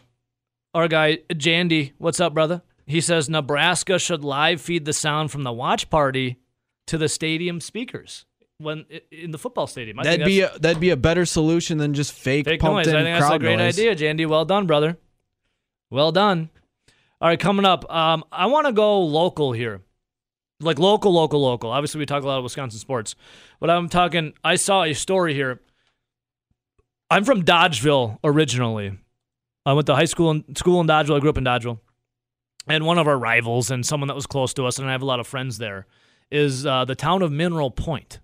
[0.73, 2.61] Our guy, Jandy, what's up, brother?
[2.85, 6.37] He says Nebraska should live feed the sound from the watch party
[6.87, 8.25] to the stadium speakers.
[8.57, 9.99] when in the football stadium.
[9.99, 12.87] I that'd be a, that'd be a better solution than just fake, fake pumped noise.
[12.87, 13.77] in I think that's a great noise.
[13.77, 14.25] idea, Jandy.
[14.27, 14.97] Well done, brother.
[15.89, 16.49] Well done.
[17.19, 19.81] All right, coming up, um, I want to go local here,
[20.63, 21.71] like local, local, local.
[21.71, 23.15] Obviously, we talk a lot of Wisconsin sports,
[23.59, 24.33] but I'm talking.
[24.43, 25.61] I saw a story here.
[27.09, 28.97] I'm from Dodgeville originally.
[29.65, 31.17] I went to high school in school in Dodgeville.
[31.17, 31.79] I grew up in Dodgeville,
[32.67, 35.01] and one of our rivals and someone that was close to us, and I have
[35.01, 35.87] a lot of friends there,
[36.31, 38.19] is uh, the town of Mineral Point.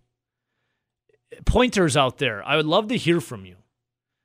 [1.45, 3.57] Pointers out there, I would love to hear from you.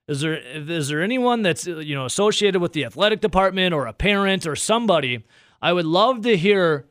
[0.08, 3.92] Is there is there anyone that's you know associated with the athletic department or a
[3.92, 5.24] parent or somebody?
[5.60, 6.86] I would love to hear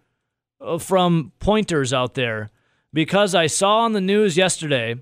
[0.61, 2.51] Uh, from pointers out there
[2.93, 4.95] because I saw on the news yesterday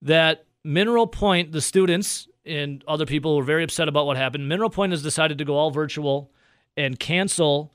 [0.00, 4.48] that Mineral Point, the students and other people were very upset about what happened.
[4.48, 6.32] Mineral Point has decided to go all virtual
[6.78, 7.74] and cancel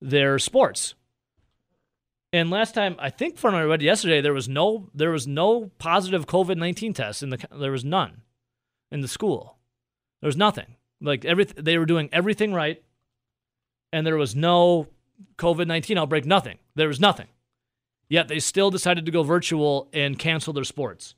[0.00, 0.94] their sports.
[2.32, 5.26] And last time, I think from what I read yesterday, there was no there was
[5.26, 8.22] no positive COVID nineteen test in the there was none
[8.92, 9.56] in the school.
[10.20, 10.76] There was nothing.
[11.00, 12.82] Like every they were doing everything right,
[13.92, 14.86] and there was no
[15.38, 16.24] COVID nineteen outbreak.
[16.24, 16.58] Nothing.
[16.74, 17.26] There was nothing.
[18.08, 21.14] Yet they still decided to go virtual and cancel their sports.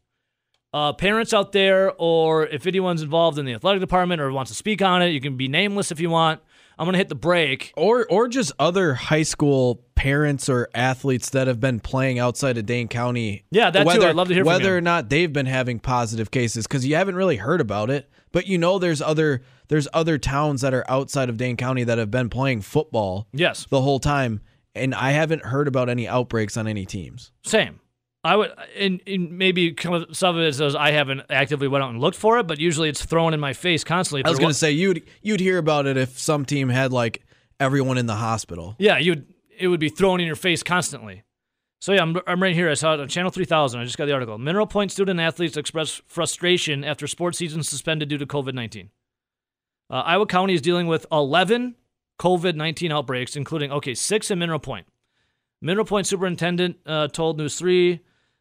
[0.73, 4.55] Uh, parents out there, or if anyone's involved in the athletic department or wants to
[4.55, 6.41] speak on it, you can be nameless if you want.
[6.79, 7.73] I'm gonna hit the break.
[7.77, 12.67] Or or just other high school parents or athletes that have been playing outside of
[12.67, 13.45] Dane County.
[13.51, 13.87] Yeah, that too.
[13.87, 16.87] whether, I'd love to hear from whether or not they've been having positive cases because
[16.87, 18.09] you haven't really heard about it.
[18.33, 21.99] But you know, there's other there's other towns that are outside of Dane County that
[21.99, 24.41] have been playing football Yes, the whole time,
[24.75, 27.33] and I haven't heard about any outbreaks on any teams.
[27.45, 27.81] same.
[28.25, 29.75] I would, and, and maybe
[30.13, 32.89] some of it says I haven't actively went out and looked for it, but usually
[32.89, 34.25] it's thrown in my face constantly.
[34.25, 37.23] I was gonna what- say you'd you'd hear about it if some team had like
[37.61, 38.75] everyone in the hospital.
[38.79, 39.27] Yeah, you would.
[39.59, 41.23] It would be thrown in your face constantly.
[41.81, 42.69] So yeah, I'm, I'm right here.
[42.71, 43.81] I saw it on Channel 3000.
[43.81, 44.37] I just got the article.
[44.39, 48.91] Mineral Point student athletes express frustration after sports season suspended due to COVID 19.
[49.91, 51.77] Uh, Iowa County is dealing with 11
[52.19, 54.87] COVID 19 outbreaks, including okay six in Mineral Point.
[55.61, 58.01] Mineral Point superintendent uh, told News 3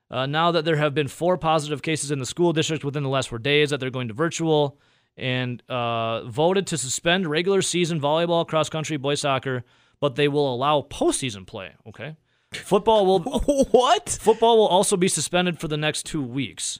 [0.09, 3.09] uh, now that there have been four positive cases in the school district within the
[3.09, 4.79] last four days that they're going to virtual
[5.17, 9.63] and uh, voted to suspend regular season volleyball, cross country, boys soccer,
[9.99, 11.71] but they will allow postseason play.
[11.87, 12.15] Okay,
[12.63, 13.19] football will
[13.71, 14.09] what?
[14.09, 16.79] football will also be suspended for the next two weeks.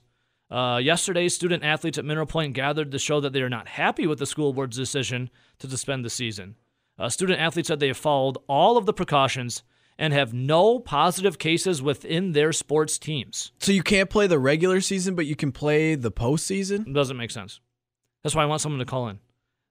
[0.50, 4.08] Uh, yesterday, student athletes at Mineral Point gathered to show that they are not happy
[4.08, 6.56] with the school board's decision to suspend the season.
[6.98, 9.64] Uh, student athletes said they have followed all of the precautions
[10.00, 13.52] and have no positive cases within their sports teams.
[13.60, 16.88] So you can't play the regular season, but you can play the postseason.
[16.88, 17.60] It doesn't make sense.
[18.24, 19.20] That's why I want someone to call in.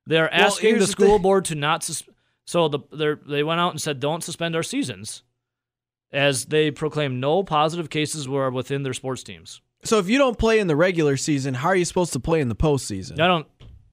[0.06, 1.22] They're asking here's the the school thing.
[1.22, 2.04] board to not sus-
[2.44, 5.22] so the they went out and said don't suspend our seasons
[6.12, 9.60] as they proclaim no positive cases were within their sports teams.
[9.84, 12.40] So if you don't play in the regular season, how are you supposed to play
[12.40, 13.20] in the postseason?
[13.20, 13.46] I don't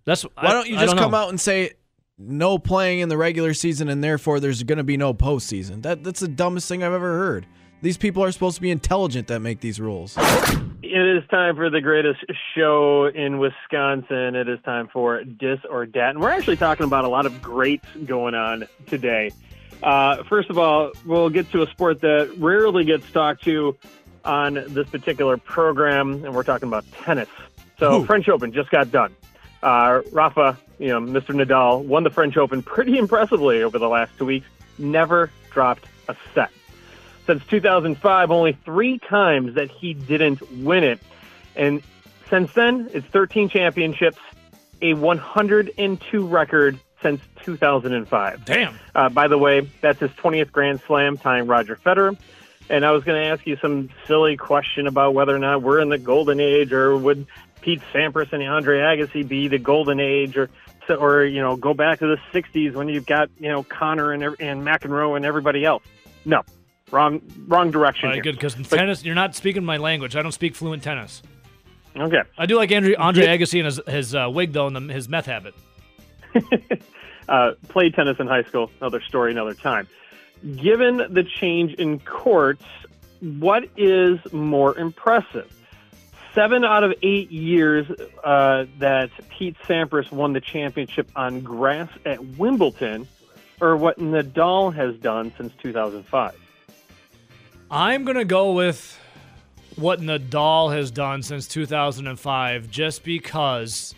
[0.05, 1.73] that's Why don't you just come out and say
[2.17, 5.83] no playing in the regular season and therefore there's going to be no postseason?
[5.83, 7.45] That that's the dumbest thing I've ever heard.
[7.81, 10.15] These people are supposed to be intelligent that make these rules.
[10.17, 12.19] It is time for the greatest
[12.55, 14.35] show in Wisconsin.
[14.35, 16.11] It is time for Dis or Dat.
[16.11, 19.31] And we're actually talking about a lot of greats going on today.
[19.81, 23.75] Uh, first of all, we'll get to a sport that rarely gets talked to
[24.23, 27.29] on this particular program, and we're talking about tennis.
[27.79, 29.15] So, French Open just got done.
[29.61, 31.33] Uh, Rafa, you know, Mr.
[31.33, 34.47] Nadal, won the French Open pretty impressively over the last two weeks,
[34.77, 36.51] never dropped a set
[37.25, 40.99] since 2005, only three times that he didn't win it.
[41.55, 41.81] And
[42.29, 44.19] since then, it's 13 championships,
[44.81, 48.45] a 102 record since 2005.
[48.45, 48.79] Damn.
[48.95, 52.17] Uh, by the way, that's his 20th Grand Slam, tying Roger Federer.
[52.69, 55.79] And I was going to ask you some silly question about whether or not we're
[55.79, 57.27] in the golden age, or would
[57.61, 60.49] Pete Sampras and Andre Agassi be the golden age, or
[60.89, 64.23] or you know go back to the 60s when you've got you know Connor and
[64.23, 65.83] and McEnroe and everybody else.
[66.25, 66.41] No,
[66.91, 68.07] wrong wrong direction.
[68.07, 68.33] All right, here.
[68.33, 70.15] good because tennis you're not speaking my language.
[70.15, 71.21] I don't speak fluent tennis.
[71.95, 72.21] Okay.
[72.37, 75.09] I do like Andre, Andre Agassi and his his uh, wig though and the, his
[75.09, 75.53] meth habit.
[77.29, 78.71] uh, played tennis in high school.
[78.79, 79.87] Another story, another time.
[80.55, 82.65] Given the change in courts,
[83.21, 85.51] what is more impressive?
[86.35, 87.87] Seven out of eight years
[88.23, 93.07] uh, that Pete Sampras won the championship on grass at Wimbledon,
[93.61, 96.35] or what Nadal has done since 2005.
[97.69, 98.99] I'm gonna go with
[99.75, 103.95] what Nadal has done since 2005, just because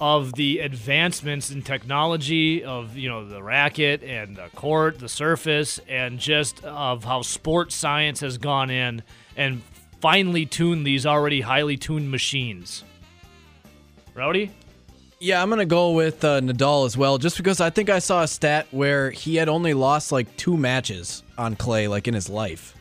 [0.00, 5.80] of the advancements in technology of you know the racket and the court, the surface,
[5.88, 9.02] and just of how sports science has gone in
[9.36, 9.62] and
[10.00, 12.84] finely tuned these already highly tuned machines.
[14.14, 14.50] Rowdy?
[15.20, 18.22] Yeah, I'm gonna go with uh, Nadal as well, just because I think I saw
[18.22, 22.28] a stat where he had only lost like two matches on clay, like in his
[22.28, 22.76] life.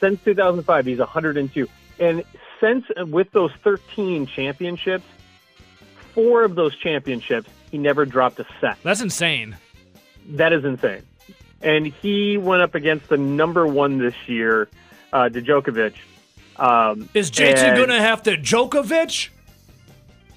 [0.00, 2.24] Since 2005, he's 102, and
[2.60, 5.04] since with those 13 championships,
[6.14, 8.78] four of those championships he never dropped a set.
[8.82, 9.56] That's insane.
[10.30, 11.02] That is insane.
[11.62, 14.68] And he went up against the number one this year,
[15.12, 15.94] uh, Djokovic.
[16.56, 19.28] Um, Is JT going to have to Djokovic?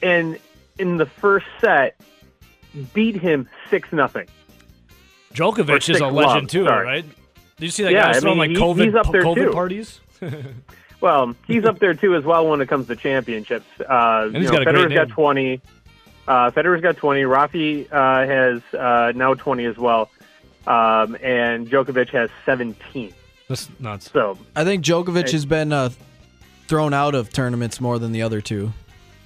[0.01, 0.38] and
[0.78, 1.95] in the first set
[2.93, 4.28] beat him six nothing.
[5.34, 6.86] Djokovic is a legend love, too, sorry.
[6.86, 7.05] right?
[7.57, 9.24] Did you see that Yeah, guy I throwing mean, like he- COVID, he's up there,
[9.24, 9.51] COVID too.
[9.51, 9.99] parties?
[11.04, 13.66] Well, he's up there too as well when it comes to championships.
[13.86, 15.62] Uh, he's you know, got a great Federer's got twenty.
[16.26, 17.24] Uh, Federer's got twenty.
[17.24, 20.10] Rafi uh, has uh, now twenty as well,
[20.66, 23.14] um, and Djokovic has seventeen.
[23.49, 24.12] That's nuts.
[24.14, 25.32] So I think Djokovic Hey.
[25.34, 25.89] has been uh,
[26.70, 28.72] thrown out of tournaments more than the other two.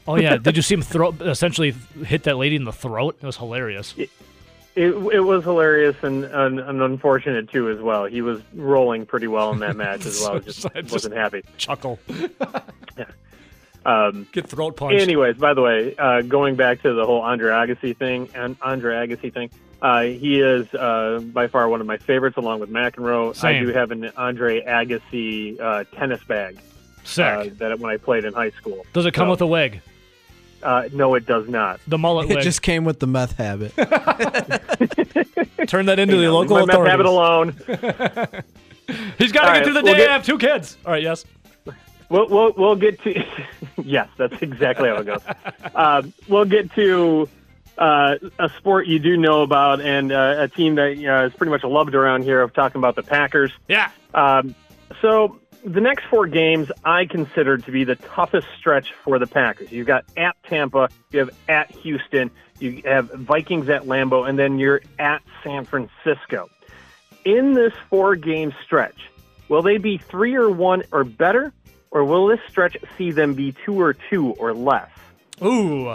[0.07, 3.19] Oh yeah, did you see him throw essentially hit that lady in the throat?
[3.21, 3.93] It was hilarious.
[4.77, 8.05] It, it was hilarious and, and, and unfortunate too as well.
[8.05, 10.39] He was rolling pretty well in that match as well.
[10.39, 11.43] Just, I just- wasn't happy.
[11.57, 11.99] Chuckle,
[12.97, 13.05] yeah.
[13.85, 15.01] Um, get throat punched.
[15.01, 18.95] Anyways, by the way, uh, going back to the whole Andre Agassi thing and Andre
[18.95, 19.49] Agassi thing,
[19.81, 23.35] uh, he is uh, by far one of my favorites, along with McEnroe.
[23.35, 23.55] Same.
[23.63, 26.59] I do have an Andre Agassi uh, tennis bag
[27.05, 27.23] Sick.
[27.25, 28.85] uh, that when I played in high school.
[28.93, 29.81] Does it come so- with a wig?
[30.67, 31.79] Uh, no, it does not.
[31.87, 32.43] The mullet It wig.
[32.43, 33.73] just came with the meth habit.
[35.67, 37.55] Turn that into the You local leave my meth habit alone.
[39.17, 39.99] He's got to get right, through the we'll day.
[39.99, 40.75] get- I have two kids.
[40.85, 41.23] All right, yes.
[42.09, 43.23] We'll, we'll, we'll get to
[43.81, 45.21] yes, that's exactly how it goes.
[45.73, 47.29] Um, we'll get to
[47.77, 51.51] uh, a sport you do know about and uh, a team that uh, is pretty
[51.51, 52.41] much loved around here.
[52.41, 53.51] Of talking about the Packers.
[53.69, 53.89] Yeah.
[54.13, 54.53] Um,
[55.01, 59.71] so the next four games I consider to be the toughest stretch for the Packers.
[59.71, 64.59] You've got at Tampa, you have at Houston, you have Vikings at Lambeau, and then
[64.59, 66.49] you're at San Francisco.
[67.25, 69.09] In this four game stretch,
[69.49, 71.51] will they be three or one or better,
[71.91, 74.89] or will this stretch see them be two or two or less?
[75.43, 75.93] Ooh.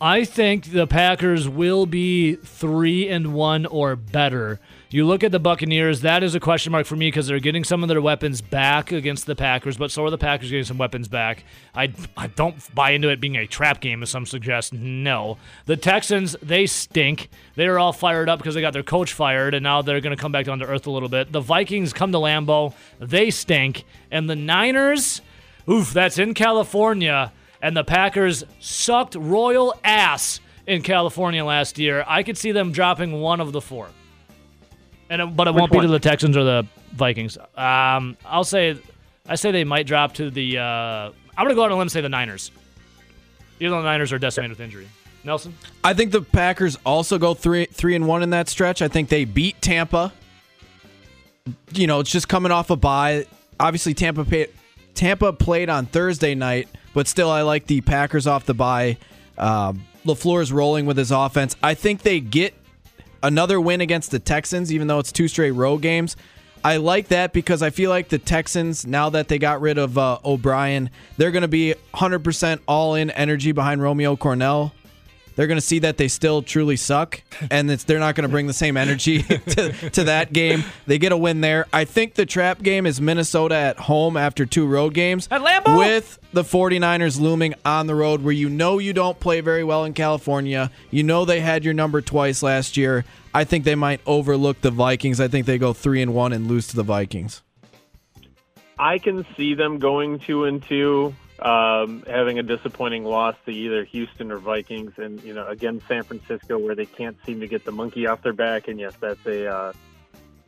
[0.00, 4.60] I think the Packers will be three and one or better.
[4.90, 7.64] You look at the Buccaneers, that is a question mark for me because they're getting
[7.64, 10.76] some of their weapons back against the Packers, but so are the Packers getting some
[10.76, 11.44] weapons back.
[11.74, 14.74] I, I don't buy into it being a trap game, as some suggest.
[14.74, 15.38] No.
[15.64, 17.30] The Texans, they stink.
[17.54, 20.16] They are all fired up because they got their coach fired, and now they're going
[20.16, 21.32] to come back down to earth a little bit.
[21.32, 23.84] The Vikings come to Lambeau, they stink.
[24.10, 25.22] And the Niners,
[25.68, 27.32] oof, that's in California
[27.66, 30.38] and the Packers sucked royal ass
[30.68, 32.04] in California last year.
[32.06, 33.88] I could see them dropping one of the four,
[35.10, 35.86] and it, but it won't be one?
[35.86, 37.36] to the Texans or the Vikings.
[37.56, 38.78] Um, I'll say,
[39.28, 40.58] I say they might drop to the.
[40.58, 40.62] Uh,
[41.36, 42.52] I'm gonna go out on a limb and say the Niners,
[43.58, 44.86] even though the Niners are decimated with injury.
[45.24, 45.52] Nelson,
[45.82, 48.80] I think the Packers also go three three and one in that stretch.
[48.80, 50.12] I think they beat Tampa.
[51.72, 53.26] You know, it's just coming off a bye.
[53.58, 54.46] Obviously, Tampa pay,
[54.94, 58.96] Tampa played on Thursday night, but still, I like the Packers off the bye.
[59.36, 61.54] Um, Lafleur is rolling with his offense.
[61.62, 62.54] I think they get
[63.22, 66.16] another win against the Texans, even though it's two straight road games.
[66.64, 69.98] I like that because I feel like the Texans, now that they got rid of
[69.98, 70.88] uh, O'Brien,
[71.18, 74.72] they're going to be 100% all in energy behind Romeo Crennel.
[75.36, 78.28] They're going to see that they still truly suck, and it's, they're not going to
[78.28, 80.64] bring the same energy to, to that game.
[80.86, 81.66] They get a win there.
[81.72, 85.28] I think the trap game is Minnesota at home after two road games.
[85.30, 85.78] At Lambeau?
[85.78, 89.84] With the 49ers looming on the road, where you know you don't play very well
[89.84, 90.70] in California.
[90.90, 93.04] You know they had your number twice last year.
[93.34, 95.20] I think they might overlook the Vikings.
[95.20, 97.42] I think they go three and one and lose to the Vikings.
[98.78, 103.84] I can see them going two and two, um, having a disappointing loss to either
[103.84, 107.64] Houston or Vikings, and you know, again, San Francisco, where they can't seem to get
[107.64, 108.68] the monkey off their back.
[108.68, 109.72] And yes, that's a uh,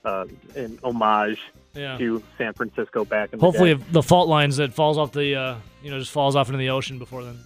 [0.04, 0.26] uh,
[0.56, 1.40] an homage
[1.74, 1.98] yeah.
[1.98, 3.84] to San Francisco back in the Hopefully, day.
[3.90, 6.70] the fault lines that falls off the, uh, you know, just falls off into the
[6.70, 7.38] ocean before then.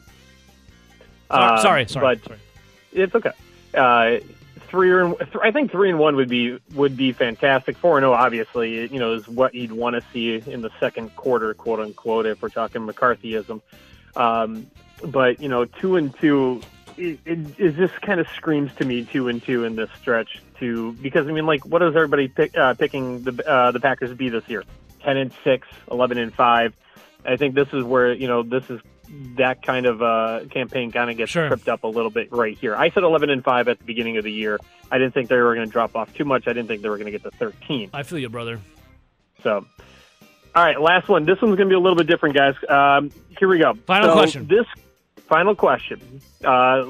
[1.31, 2.21] Sorry, Uh, sorry, sorry.
[2.25, 2.39] sorry.
[2.93, 3.33] it's okay.
[4.73, 7.77] Three or I think three and one would be would be fantastic.
[7.77, 11.15] Four and zero, obviously, you know, is what you'd want to see in the second
[11.15, 13.61] quarter, quote unquote, if we're talking McCarthyism.
[14.17, 14.71] Um,
[15.05, 16.63] but you know, two and two,
[16.97, 20.43] it, it, it just kind of screams to me two and two in this stretch.
[20.61, 24.09] To because I mean, like, what is everybody pick, uh, picking the uh, the Packers
[24.09, 24.65] to be this year?
[25.03, 26.73] Ten and six, 11 and five.
[27.27, 28.81] I think this is where you know this is
[29.37, 31.49] that kind of uh, campaign kind of gets Sure.
[31.49, 32.75] tripped up a little bit right here.
[32.75, 34.59] I said 11 and 5 at the beginning of the year.
[34.91, 36.47] I didn't think they were going to drop off too much.
[36.47, 37.91] I didn't think they were going to get to 13.
[37.93, 38.61] I feel you, brother.
[39.43, 39.67] So
[40.55, 41.25] All right, last one.
[41.25, 42.55] This one's going to be a little bit different, guys.
[42.69, 43.75] Um, here we go.
[43.87, 44.47] Final So question.
[44.47, 44.67] This
[45.29, 46.83] final question, uh,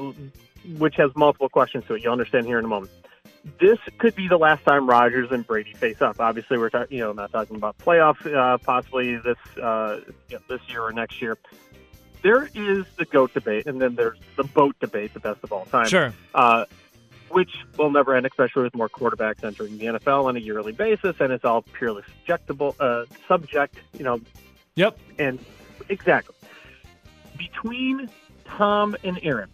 [0.77, 2.03] which has multiple questions to it.
[2.03, 2.91] You'll understand here in a moment.
[3.59, 6.19] This could be the last time Rodgers and Brady face up.
[6.21, 9.99] Obviously, we're talking, you know, not talking about playoffs, uh, possibly this uh,
[10.29, 11.37] you know, this year or next year.
[12.23, 15.65] There is the goat debate, and then there's the boat debate, the best of all
[15.65, 16.13] time Sure.
[16.33, 16.65] uh,
[17.29, 21.15] which will never end, especially with more quarterbacks entering the NFL on a yearly basis,
[21.19, 24.21] and it's all purely subjectable, uh, subject, you know,
[24.75, 24.97] Yep.
[25.19, 25.39] and
[25.89, 26.35] exactly
[27.37, 28.09] between
[28.45, 29.49] Tom and Aaron,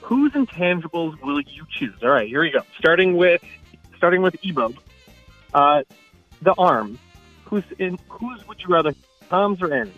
[0.00, 1.94] whose intangibles will you choose?
[2.02, 2.60] All right, here we go.
[2.78, 3.42] Starting with
[3.96, 4.72] starting with Ebo,
[5.54, 5.82] uh,
[6.42, 6.98] the arm.
[7.44, 7.98] Who's in?
[8.08, 8.94] Whose would you rather,
[9.30, 9.94] Tom's or Aaron's?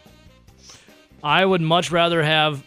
[1.23, 2.65] I would much rather have,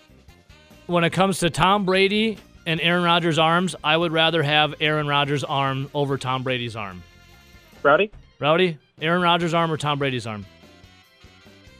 [0.86, 5.08] when it comes to Tom Brady and Aaron Rodgers' arms, I would rather have Aaron
[5.08, 7.04] Rodgers' arm over Tom Brady's arm.
[7.82, 8.12] Rowdy.
[8.40, 10.46] Rowdy, Aaron Rodgers' arm or Tom Brady's arm?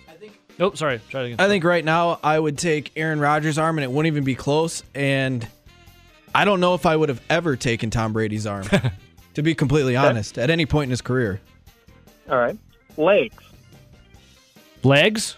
[0.10, 0.40] I think.
[0.58, 0.78] Nope.
[0.78, 1.00] Sorry.
[1.10, 1.40] Try it again.
[1.40, 4.36] I think right now I would take Aaron Rodgers' arm and it wouldn't even be
[4.36, 4.84] close.
[4.96, 5.48] And
[6.34, 8.66] I don't know if I would have ever taken Tom Brady's arm,
[9.36, 11.40] to be completely honest, at any point in his career.
[12.30, 12.58] All right,
[12.98, 13.44] legs.
[14.84, 15.36] Legs.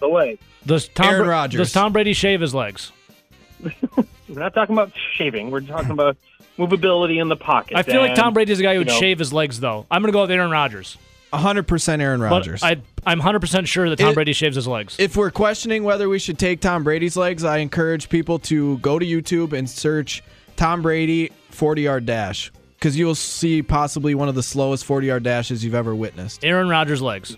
[0.00, 0.38] The way.
[0.66, 1.58] Does Tom Aaron Bra- Rodgers.
[1.58, 2.92] Does Tom Brady shave his legs?
[3.62, 5.50] We're not talking about shaving.
[5.50, 6.16] We're talking about
[6.58, 7.76] movability in the pocket.
[7.76, 9.60] I feel like And, Tom Brady's the guy who would you know- shave his legs,
[9.60, 9.86] though.
[9.90, 10.96] I'm gonna go with Aaron Rodgers.
[11.32, 12.60] 100% Aaron Rodgers.
[12.62, 14.96] I, I'm 100% sure that Tom It- Brady shaves his legs.
[14.98, 18.98] if we're questioning whether we should take Tom Brady's legs, I encourage people to go
[18.98, 20.22] to YouTube and search
[20.56, 25.22] Tom Brady 40 yard dash because you'll see possibly one of the slowest 40 yard
[25.22, 26.44] dashes you've ever witnessed.
[26.44, 27.36] Aaron Rodgers' legs.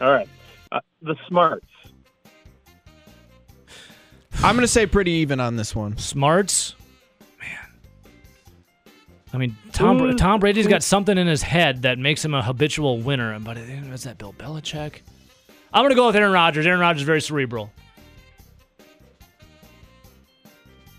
[0.00, 0.28] All right.
[0.72, 1.66] Uh, the smarts.
[4.42, 5.98] I'm going to say pretty even on this one.
[5.98, 6.74] Smarts.
[7.38, 7.58] Man.
[9.34, 12.42] I mean, Tom, Bra- Tom Brady's got something in his head that makes him a
[12.42, 13.38] habitual winner.
[13.38, 15.00] But is that Bill Belichick?
[15.74, 16.66] I'm going to go with Aaron Rodgers.
[16.66, 17.70] Aaron Rodgers is very cerebral.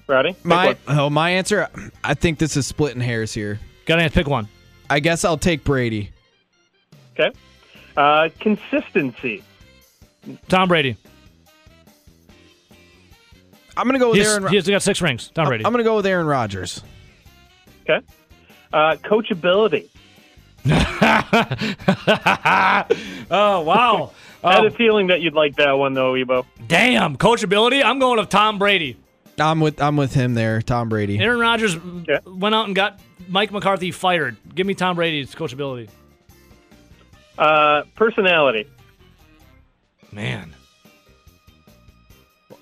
[0.08, 0.34] Rowdy?
[0.34, 1.68] Pick My oh, my answer,
[2.04, 3.60] I think this is splitting hairs here.
[3.86, 4.48] Got to pick one.
[4.90, 6.12] I guess I'll take Brady.
[7.14, 7.32] Okay.
[7.98, 9.44] Uh, consistency.
[10.48, 10.96] Tom Brady.
[13.76, 14.44] I'm going to go with He's, Aaron.
[14.44, 15.30] Ro- he's got six rings.
[15.34, 15.66] Tom Brady.
[15.66, 16.84] I'm going to go with Aaron Rodgers.
[17.90, 18.06] Okay.
[18.72, 19.90] Uh, coachability.
[23.32, 24.12] oh, wow.
[24.44, 26.46] I had a feeling that you'd like that one, though, Ebo.
[26.68, 27.18] damn.
[27.18, 27.84] Coachability?
[27.84, 28.98] I'm going with Tom Brady.
[29.40, 31.18] I'm with I'm with him there, Tom Brady.
[31.20, 31.76] Aaron Rodgers
[32.08, 32.20] Yeah.
[32.26, 34.38] went out and got Mike McCarthy fired.
[34.54, 35.90] Give me Tom Brady's coachability.
[37.38, 38.68] Uh, personality.
[40.14, 40.56] Man.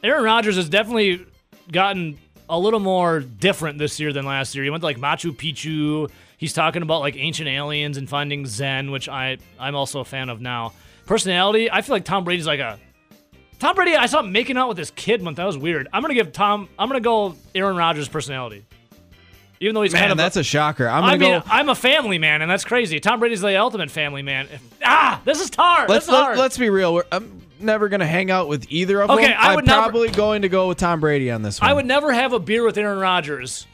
[0.04, 1.26] Aaron Rodgers has definitely
[1.72, 2.18] gotten
[2.50, 4.64] a little more different this year than last year.
[4.64, 6.10] He went to like Machu Picchu.
[6.38, 10.30] He's talking about like ancient aliens and finding Zen, which I I'm also a fan
[10.30, 10.74] of now.
[11.06, 12.80] Personality, I feel like Tom Brady's like a
[13.60, 13.96] Tom Brady.
[13.96, 15.38] I saw him making out with this kid once.
[15.38, 15.88] That was weird.
[15.94, 16.68] I'm gonna give Tom.
[16.80, 18.66] I'm gonna go Aaron Rodgers' personality,
[19.62, 20.90] even though he's Man, kind of that's a shocker.
[20.90, 23.00] I'm I mean, go I'm a family man, and that's crazy.
[23.00, 24.50] Tom Brady's the ultimate family man.
[24.84, 25.88] Ah, this is hard.
[25.90, 26.94] Let's is let, let's be real.
[26.96, 29.36] We're, I'm never going to hang out with either of Okay, them.
[29.40, 31.70] I would am never- probably going to go with Tom Brady on this one.
[31.70, 33.68] I would never have a beer with Aaron Rodgers.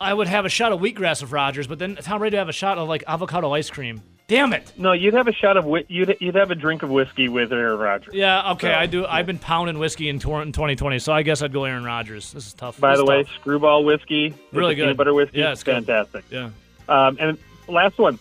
[0.00, 2.48] I would have a shot of wheatgrass with Rodgers, but then Tom Brady would have
[2.48, 4.00] a shot of like avocado ice cream.
[4.28, 4.72] Damn it.
[4.76, 7.50] No, you'd have a shot of whi- you'd you'd have a drink of whiskey with
[7.50, 8.14] Aaron Rodgers.
[8.14, 9.06] Yeah, okay, So, I do.
[9.06, 12.32] I've been pounding whiskey in, tor- in 2020, so I guess I'd go Aaron Rodgers.
[12.32, 12.78] This is tough.
[12.78, 13.32] By This the way, tough.
[13.40, 14.96] screwball whiskey, Really the peanut good.
[14.98, 15.86] butter whiskey, Yeah, it's good.
[15.86, 16.24] fantastic.
[16.30, 16.50] yeah.
[16.90, 18.18] Um, and last one,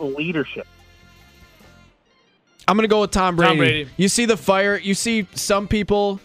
[0.00, 0.66] leadership.
[2.66, 3.48] I'm going to go with Tom Brady.
[3.50, 3.88] Tom Brady.
[3.96, 4.76] You see the fire.
[4.76, 6.20] You see some people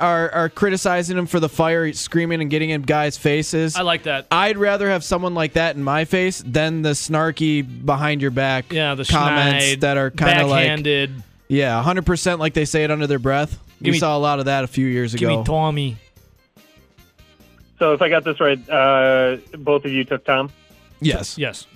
[0.00, 3.76] are are criticizing him for the fire, screaming and getting in guys' faces.
[3.76, 4.26] I like that.
[4.30, 8.72] I'd rather have someone like that in my face than the snarky behind your back
[8.72, 11.22] Yeah, the comments schneid, that are kind of like backhanded.
[11.48, 13.58] yeah, 100% like they say it under their breath.
[13.82, 15.20] Give we me- saw a lot of that a few years ago.
[15.20, 15.38] Give ago.
[15.40, 15.96] me Tommy.
[17.78, 20.50] So if I got this right, uh, both of you took Tom.
[21.00, 21.38] yes.
[21.38, 21.66] Yes.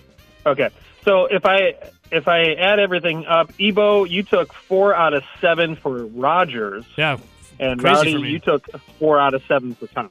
[0.45, 0.69] Okay.
[1.05, 1.75] So if I
[2.11, 7.17] if I add everything up, Ebo, you took four out of seven for Rodgers, Yeah.
[7.59, 8.67] And Crazy Rowdy, you took
[8.99, 10.11] four out of seven for Tom.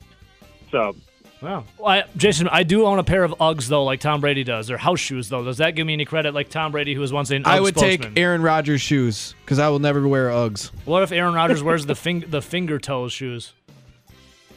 [0.72, 0.96] So
[1.44, 1.66] Wow.
[1.78, 4.68] Well, I, Jason, I do own a pair of Uggs though, like Tom Brady does.
[4.68, 5.44] They're house shoes though.
[5.44, 7.60] Does that give me any credit, like Tom Brady, who was once an Uggs I
[7.60, 8.14] would spokesman?
[8.14, 10.72] take Aaron Rodgers' shoes because I will never wear Uggs.
[10.86, 13.54] What if Aaron Rodgers wears the fing- the finger toes shoes?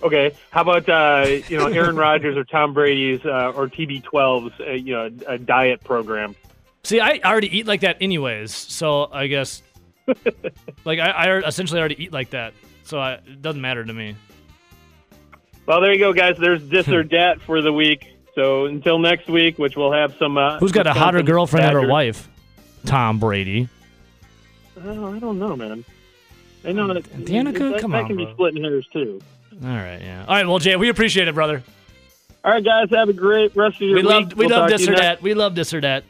[0.03, 4.71] okay, how about uh, you know Aaron Rodgers or Tom Brady's uh, or TB12's uh,
[4.73, 6.37] you know a diet program?
[6.85, 9.61] See, I already eat like that anyways, so I guess
[10.85, 12.55] like I, I essentially already eat like that,
[12.87, 14.17] so I, it doesn't matter to me.
[15.67, 16.37] Well, there you go, guys.
[16.39, 18.07] There's this or dat for the week.
[18.35, 20.37] So until next week, which we'll have some.
[20.39, 22.29] Uh, Who's got a hotter girlfriend than her wife?
[22.85, 23.69] Tom Brady.
[24.85, 25.85] Oh, I don't know, man.
[26.65, 28.35] I know that Danica, that, come that on, can be bro.
[28.35, 29.21] splitting hairs too.
[29.65, 30.25] All right, yeah.
[30.29, 31.63] All right, well, Jay, we appreciate it, brother.
[32.45, 34.11] All right, guys, have a great rest of your We week.
[34.11, 35.23] love we We'll love this or that.
[35.23, 36.05] We love this or that.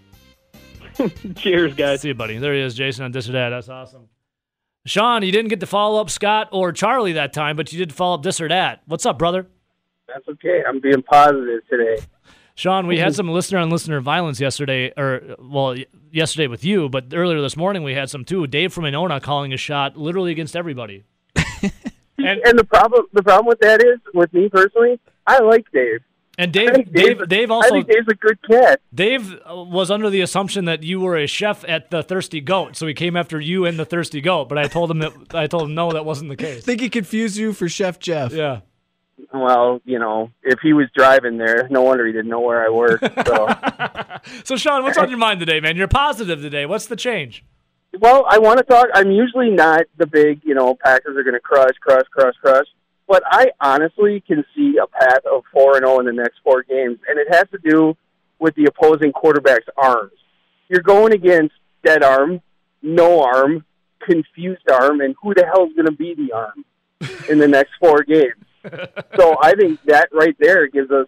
[1.37, 2.01] Cheers, guys.
[2.01, 2.39] See you, buddy.
[2.39, 3.51] There he is, Jason on this or that.
[3.51, 4.09] That's awesome.
[4.87, 7.93] Sean, you didn't get to follow up Scott or Charlie that time, but you did
[7.93, 8.83] follow up this or that.
[8.87, 9.49] What's up, brother?
[10.07, 10.63] That's okay.
[10.67, 11.99] I'm being positive today.
[12.55, 15.77] Sean, we had some listener on listener violence yesterday, or well,
[16.13, 18.47] yesterday with you, but earlier this morning we had some too.
[18.47, 21.03] Dave from Winona calling a shot literally against everybody.
[21.35, 26.01] and And the problem, the problem with that is, with me personally, I like Dave.
[26.39, 28.81] And I Dave, think Dave, Dave's- Dave I also, think Dave's a good cat.
[28.95, 32.77] Dave uh, was under the assumption that you were a chef at the Thirsty Goat,
[32.77, 34.49] so he came after you and the Thirsty Goat.
[34.49, 36.49] But I told him that I told him no, that wasn't the case.
[36.49, 36.65] I case.
[36.65, 38.33] think he confused you for Chef Jeff.
[38.33, 38.61] Yeah.
[39.33, 42.69] Well, you know, if he was driving there, no wonder he didn't know where I
[42.69, 43.03] worked.
[43.27, 43.49] So,
[44.45, 45.77] So Sean, what's on your mind today, man?
[45.77, 46.67] You're positive today.
[46.67, 47.45] What's the change?
[47.99, 48.89] well, I want to talk.
[48.93, 52.67] I'm usually not the big, you know, Packers are going to crush, crush, crush, crush.
[53.09, 56.63] But I honestly can see a path of four and zero in the next four
[56.63, 57.97] games, and it has to do
[58.39, 60.13] with the opposing quarterback's arms.
[60.69, 61.55] You're going against
[61.85, 62.41] dead arm,
[62.83, 63.65] no arm,
[64.05, 66.65] confused arm, and who the hell is going to be the arm
[67.29, 68.35] in the next four games?
[69.17, 71.07] so I think that right there gives us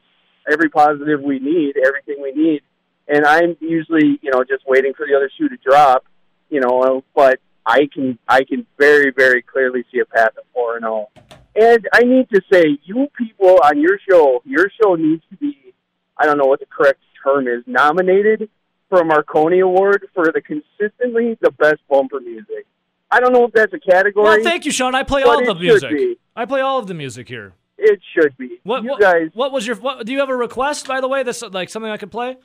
[0.50, 2.62] every positive we need, everything we need.
[3.08, 6.04] And I'm usually, you know, just waiting for the other shoe to drop,
[6.50, 10.76] you know, but I can I can very, very clearly see a path of four
[10.76, 11.08] and zero.
[11.56, 15.74] And I need to say, you people on your show, your show needs to be,
[16.16, 18.48] I don't know what the correct term is, nominated
[18.88, 22.66] for a Marconi Award for the consistently the best bumper music.
[23.10, 24.24] I don't know if that's a category.
[24.24, 24.94] Well, thank you, Sean.
[24.94, 26.18] I play all it the music.
[26.36, 27.54] I play all of the music here.
[27.78, 28.58] It should be.
[28.64, 29.30] What you what, guys?
[29.34, 31.22] what was your what, do you have a request by the way?
[31.22, 32.36] That's like something I could play?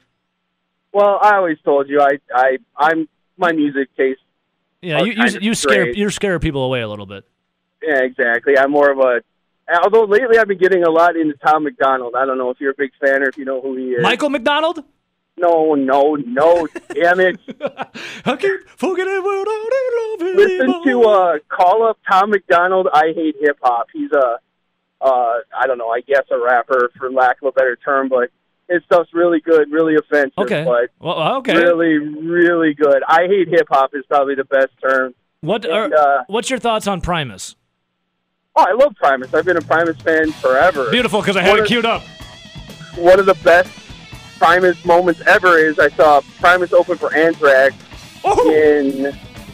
[0.94, 4.22] Well, I always told you I I I'm my music taste.
[4.82, 7.26] Yeah, you you, of you scare you scare people away a little bit.
[7.86, 8.58] Yeah, exactly.
[8.58, 9.22] I'm more of a.
[9.84, 12.16] Although lately I've been getting a lot into Tom MacDonald.
[12.16, 14.04] I don't know if you're a big fan or if you know who he is.
[14.04, 14.84] Michael McDonald?
[15.38, 16.68] No, no, no.
[16.94, 17.40] damn it!
[18.26, 22.88] I keep forgetting what I love Listen to uh, call up Tom MacDonald.
[22.94, 23.88] I hate hip hop.
[23.94, 24.38] He's a,
[25.02, 25.90] uh, I don't know.
[25.90, 28.30] I guess a rapper for lack of a better term, but
[28.70, 30.38] his stuff's really good, really offensive.
[30.38, 30.64] Okay.
[30.64, 31.56] But Well, okay.
[31.56, 33.02] really, really good.
[33.08, 35.14] I hate hip hop is probably the best term.
[35.42, 37.56] What And, are, uh, what's your thoughts on Primus?
[38.56, 39.34] Oh, I love Primus.
[39.34, 40.92] I've been a Primus fan forever.
[40.92, 42.04] Beautiful because I had What it queued up.
[42.96, 43.72] One of the best
[44.38, 47.74] Primus moments ever is I saw Primus open for Anthrax
[48.26, 49.06] Oh, in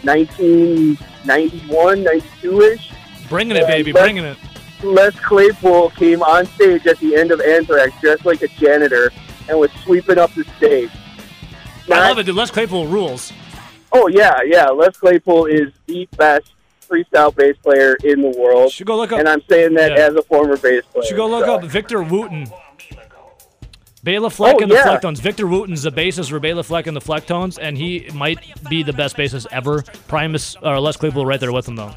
[0.04, 2.91] 1991, 92-ish.
[3.30, 4.38] bringing it, baby, let's- bringing it.
[4.84, 9.12] Les Claypool came on stage at the end of Anthrax dressed like a janitor
[9.50, 10.89] and was sweeping up the stage.
[11.91, 12.36] I love it, dude.
[12.36, 13.34] Les Claypool rules.
[13.91, 14.70] Oh, yeah, yeah.
[14.70, 16.52] Les Claypool is the best
[16.90, 18.72] freestyle bass player in the world.
[18.72, 19.20] Should go look up.
[19.20, 20.08] And I'm saying that Yeah.
[20.08, 21.06] as a former bass player.
[21.06, 21.56] Should go look so.
[21.56, 22.48] up Victor Wooten.
[24.02, 24.86] Bela Fleck Oh, and the yeah.
[24.86, 25.20] Flecktones.
[25.20, 28.94] Victor Wooten's the bassist for Bela Fleck and the Flecktones, and he might be the
[28.94, 29.82] best bassist ever.
[30.08, 31.94] Primus or Les Claypool right there with him though.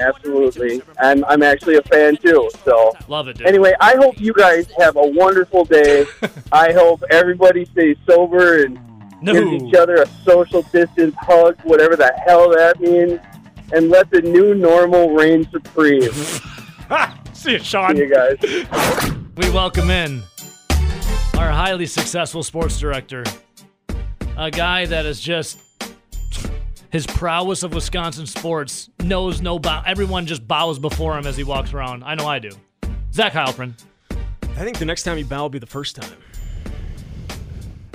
[0.00, 0.82] Absolutely.
[0.98, 2.50] I'm, I'm actually a fan, too.
[2.64, 3.46] So, Love it, dude.
[3.46, 6.06] anyway, I hope you guys have a wonderful day.
[6.52, 8.78] I hope everybody stays sober and
[9.22, 9.32] no.
[9.34, 13.20] gives each other a social distance hug, whatever the hell that means,
[13.72, 16.12] and let the new normal reign supreme.
[17.32, 17.96] See you, Sean.
[17.96, 18.36] See you guys.
[19.36, 20.22] We welcome in
[21.36, 23.24] our highly successful sports director,
[24.36, 25.58] a guy that is just
[26.90, 29.82] his prowess of Wisconsin sports knows no bow.
[29.84, 32.04] Everyone just bows before him as he walks around.
[32.04, 32.50] I know I do.
[33.12, 33.74] Zach Heilprin.
[34.10, 36.16] I think the next time you bow will be the first time.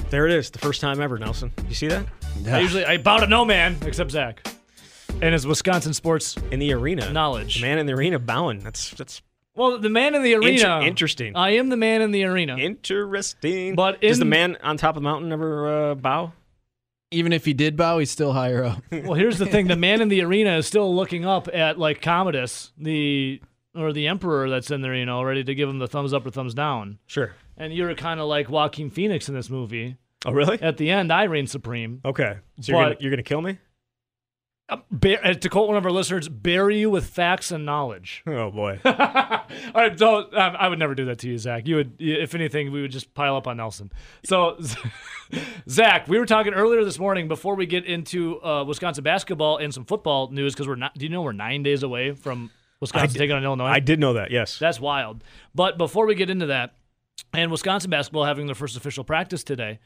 [0.09, 1.53] There it is, the first time ever, Nelson.
[1.69, 2.05] You see that?
[2.47, 4.45] I usually I bow to no man except Zach,
[5.21, 7.11] and his Wisconsin sports In the arena.
[7.11, 7.55] knowledge.
[7.55, 8.59] The man in the arena bowing.
[8.59, 9.21] That's that's
[9.55, 10.77] Well, the man in the arena.
[10.77, 11.35] Inter- interesting.
[11.35, 12.57] I am the man in the arena.
[12.57, 13.75] interesting.
[13.75, 16.33] But does the man on top of the mountain ever uh, bow?
[17.11, 18.83] Even if he did bow, he's still higher up.
[18.91, 22.01] Well, here's the thing: the man in the arena is still looking up at like
[22.01, 23.41] Commodus, the
[23.75, 26.25] or the emperor that's in there, you know, ready to give him the thumbs up
[26.25, 26.99] or thumbs down.
[27.07, 27.33] Sure.
[27.57, 29.95] And you're kind of like Joaquin Phoenix in this movie.
[30.25, 30.61] Oh, really?
[30.61, 32.01] At the end, I reign supreme.
[32.05, 32.37] Okay.
[32.61, 33.57] So you're But- gonna, you're gonna kill me?
[34.69, 38.23] Uh, Bear, uh, to quote one of our listeners, bury you with facts and knowledge.
[38.27, 38.79] Oh boy.
[38.85, 38.93] All
[39.73, 40.31] right, don't.
[40.35, 41.67] Um, I would never do that to you, Zach.
[41.67, 43.91] You would, if anything, we would just pile up on Nelson.
[44.23, 44.59] So,
[45.69, 49.73] Zach, we were talking earlier this morning before we get into uh, Wisconsin basketball and
[49.73, 50.93] some football news because we're not.
[50.95, 53.65] Do you know we're nine days away from Wisconsin did- taking on Illinois?
[53.67, 54.31] I did know that.
[54.31, 54.57] Yes.
[54.59, 55.23] That's wild.
[55.53, 56.73] But before we get into that,
[57.33, 59.79] and Wisconsin basketball having their first official practice today,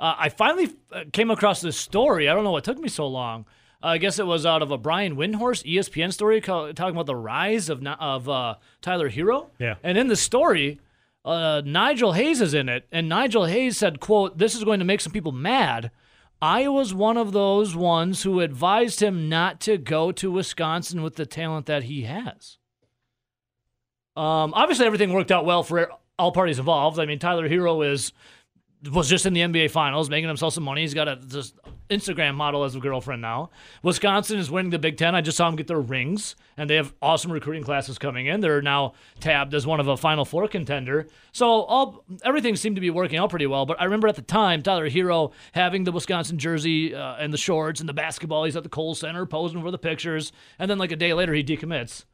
[0.00, 2.28] Uh, I finally uh, came across this story.
[2.28, 3.46] I don't know what took me so long.
[3.82, 7.06] Uh, I guess it was out of a Brian Windhorst ESPN story called, talking about
[7.06, 9.50] the rise of of uh, Tyler Herro.
[9.58, 9.76] Yeah.
[9.82, 10.80] And in the story,
[11.24, 14.84] uh, Nigel Hayes is in it, and Nigel Hayes said, "quote This is going to
[14.84, 15.90] make some people mad."
[16.40, 21.16] I was one of those ones who advised him not to go to Wisconsin with
[21.16, 22.58] the talent that he has.
[24.16, 26.98] Um, obviously, everything worked out well for all parties involved.
[26.98, 28.12] I mean, Tyler Herro is
[28.92, 30.82] was just in the NBA Finals, making himself some money.
[30.82, 31.52] He's got a this
[31.90, 33.50] Instagram model as a girlfriend now.
[33.82, 35.14] Wisconsin is winning the Big Ten.
[35.14, 38.40] I just saw them get their rings, and they have awesome recruiting classes coming in.
[38.40, 41.06] They're now tabbed as one of a Final Four contender.
[41.32, 43.66] So all everything seemed to be working out pretty well.
[43.66, 47.38] But I remember at the time, Tyler Herro having the Wisconsin jersey uh, and the
[47.38, 48.44] shorts and the basketball.
[48.44, 51.34] He's at the Kohl Center posing for the pictures, and then like a day later,
[51.34, 52.04] he decommits.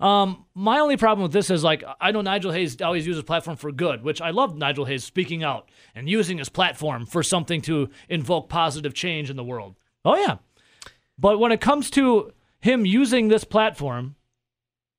[0.00, 3.56] Um, my only problem with this is like I know Nigel Hayes always uses platform
[3.56, 7.60] for good, which I love Nigel Hayes speaking out and using his platform for something
[7.62, 9.76] to invoke positive change in the world.
[10.04, 10.38] Oh yeah.
[11.18, 14.16] But when it comes to him using this platform,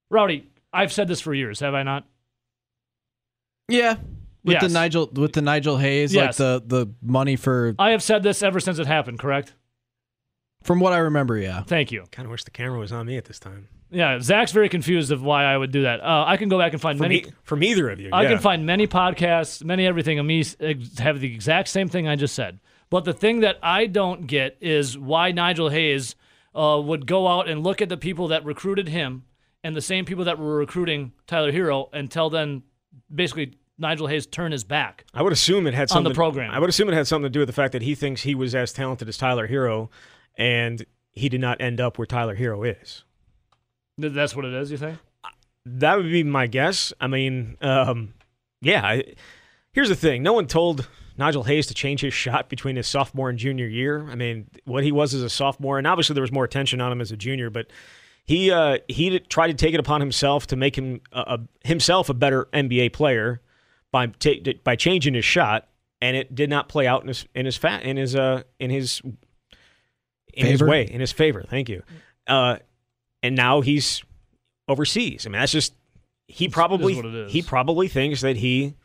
[0.10, 2.06] Rowdy, I've said this for years, have I not?
[3.68, 3.96] Yeah.
[4.46, 6.38] With the Nigel with the Nigel Hayes, Yes.
[6.40, 9.54] like the the money for I have said this ever since it happened, correct?
[10.64, 11.62] from what I remember, yeah.
[11.64, 12.06] Thank you.
[12.12, 13.68] Kind of wish the camera was on me at this time.
[13.94, 16.02] Yeah, Zach's very confused of why I would do that.
[16.02, 17.20] Uh, I can go back and find From, many.
[17.20, 18.10] e- from either of you.
[18.12, 18.30] I yeah.
[18.30, 20.44] can find many podcasts, many everything of me
[20.98, 22.60] have the exact same thing I just said.
[22.90, 26.16] But the thing that I don't get is why Nigel Hayes
[26.56, 29.24] uh, would go out and look at the people that recruited him
[29.64, 32.64] and the same people that were recruiting Tyler Herro until then
[33.14, 35.06] basically Nigel Hayes turn his back.
[35.14, 36.52] I would assume it had something On the program.
[36.52, 38.36] I would assume it had something to do with the fact that he thinks he
[38.36, 39.90] was as talented as Tyler Herro,
[40.38, 43.04] and he did not end up where Tyler Herro is.
[44.00, 44.98] Th- That's what it is, you think?
[45.66, 46.92] That would be my guess.
[47.00, 48.14] I mean, um,
[48.62, 48.86] yeah.
[48.86, 49.14] I,
[49.72, 50.88] here's the thing: no one told
[51.18, 54.06] Nigel Hayes to change his shot between his sophomore and junior year.
[54.10, 56.92] I mean, what he was as a sophomore, and obviously there was more attention on
[56.92, 57.68] him as a junior, but
[58.26, 61.40] he uh, he did- tried to take it upon himself to make him a, a,
[61.68, 63.42] himself a better NBA player
[63.92, 64.32] by ta-
[64.66, 65.70] by changing his shot,
[66.02, 68.70] and it did not play out in his in his fat in his uh in
[68.70, 69.02] his
[70.34, 70.68] in his Favor?
[70.68, 71.46] way in his favor.
[71.48, 71.84] Thank you.
[72.28, 72.58] Uh,
[73.24, 74.04] and now he's
[74.68, 75.26] overseas.
[75.26, 75.74] I mean, that's just
[76.28, 77.32] he probably what it is.
[77.32, 78.76] he probably thinks that he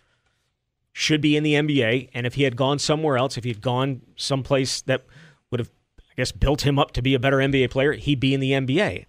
[0.93, 3.61] should be in the NBA, and if he had gone somewhere else, if he had
[3.61, 5.05] gone someplace that
[5.51, 5.71] would have,
[6.01, 8.53] I guess, built him up to be a better NBA player, he'd be in the
[8.53, 9.05] NBA.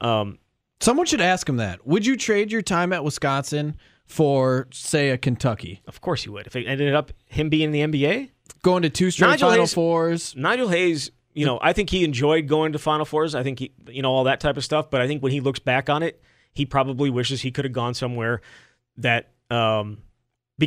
[0.00, 0.38] Um,
[0.80, 1.84] Someone should ask him that.
[1.86, 3.76] Would you trade your time at Wisconsin
[4.06, 5.80] for, say, a Kentucky?
[5.88, 6.46] of course he would.
[6.46, 8.30] If it ended up him being in the NBA,
[8.62, 10.34] Going to two straight Nigel Final Hayes- Fours.
[10.36, 13.34] Nigel Hayes, you know, I think he enjoyed going to Final Fours.
[13.34, 14.90] I think he, you know, all that type of stuff.
[14.90, 16.20] But I think when he looks back on it,
[16.52, 18.40] he probably wishes he could have gone somewhere
[18.96, 19.98] that, um,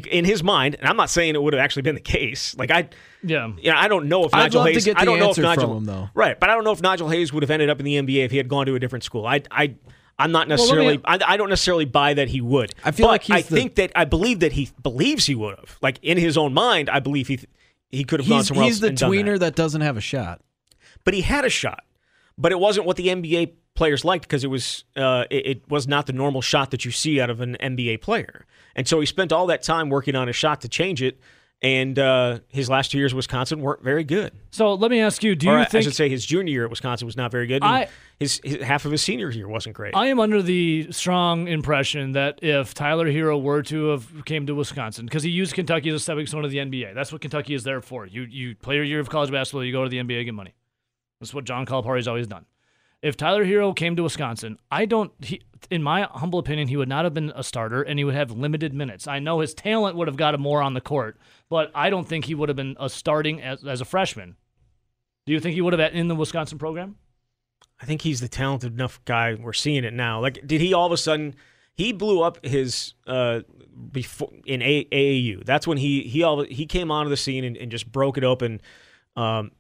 [0.10, 2.56] in his mind, and I'm not saying it would have actually been the case.
[2.58, 2.88] Like I,
[3.24, 3.52] Yeah.
[3.58, 4.86] you know, I don't know if I'd Nigel Hayes.
[4.86, 6.10] get the I don't know if Nigel, him, though.
[6.14, 6.40] right?
[6.40, 8.32] But I don't know if Nigel Hayes would have ended up in the NBA if
[8.32, 9.26] he had gone to a different school.
[9.28, 9.76] I, I,
[10.18, 11.02] I'm not let me- necessarily.
[11.04, 12.74] I, I don't necessarily buy that he would.
[12.86, 15.36] I feel But like he's I the- think that I believe that he believes he
[15.36, 15.78] would have.
[15.82, 17.40] Like in his own mind, I believe he
[17.90, 18.80] he could have gone somewhere he's else.
[18.82, 20.40] the and done that tweener that doesn't have a shot.
[21.04, 21.84] But he had a shot.
[22.38, 25.88] But it wasn't what the NBA players liked because it was uh, it, it was
[25.88, 28.46] not the normal shot that you see out of an NBA player.
[28.76, 31.20] And so he spent all that time working on his shot to change it.
[31.64, 34.32] And uh, his last two years at Wisconsin weren't very good.
[34.50, 36.52] So let me ask you, do or you I- I think should say his junior
[36.52, 37.62] year at Wisconsin was not very good.
[37.62, 37.88] and I-
[38.20, 39.96] his, his half of his senior year wasn't great.
[39.96, 44.56] I am under the strong impression that if Tyler Herro were to have came to
[44.56, 47.54] Wisconsin, because he used Kentucky as a stepping stone to the NBA, that's what Kentucky
[47.54, 48.08] is there for.
[48.08, 50.54] You you play your year of college basketball, you go to the NBA, get money.
[51.22, 52.46] That's what John Calipari's always done.
[53.02, 55.12] If Tyler Herro came to Wisconsin, I don't.
[55.24, 58.16] He, in my humble opinion, he would not have been a starter, and he would
[58.16, 59.08] have limited minutes.
[59.08, 61.18] I know his talent would have got him more on the court,
[61.50, 64.36] but I don't think he would have been a starting as, as a freshman.
[65.26, 66.98] Do you think he would have in the Wisconsin program?
[67.80, 69.36] I think he's the talented enough guy.
[69.36, 70.20] We're seeing it now.
[70.20, 71.36] Like, did he all of a sudden?
[71.74, 73.42] He blew up his uh
[73.92, 75.46] before in A- AAU.
[75.46, 78.24] That's when he he all he came onto the scene and, and just broke it
[78.24, 78.62] open,
[79.16, 79.52] um,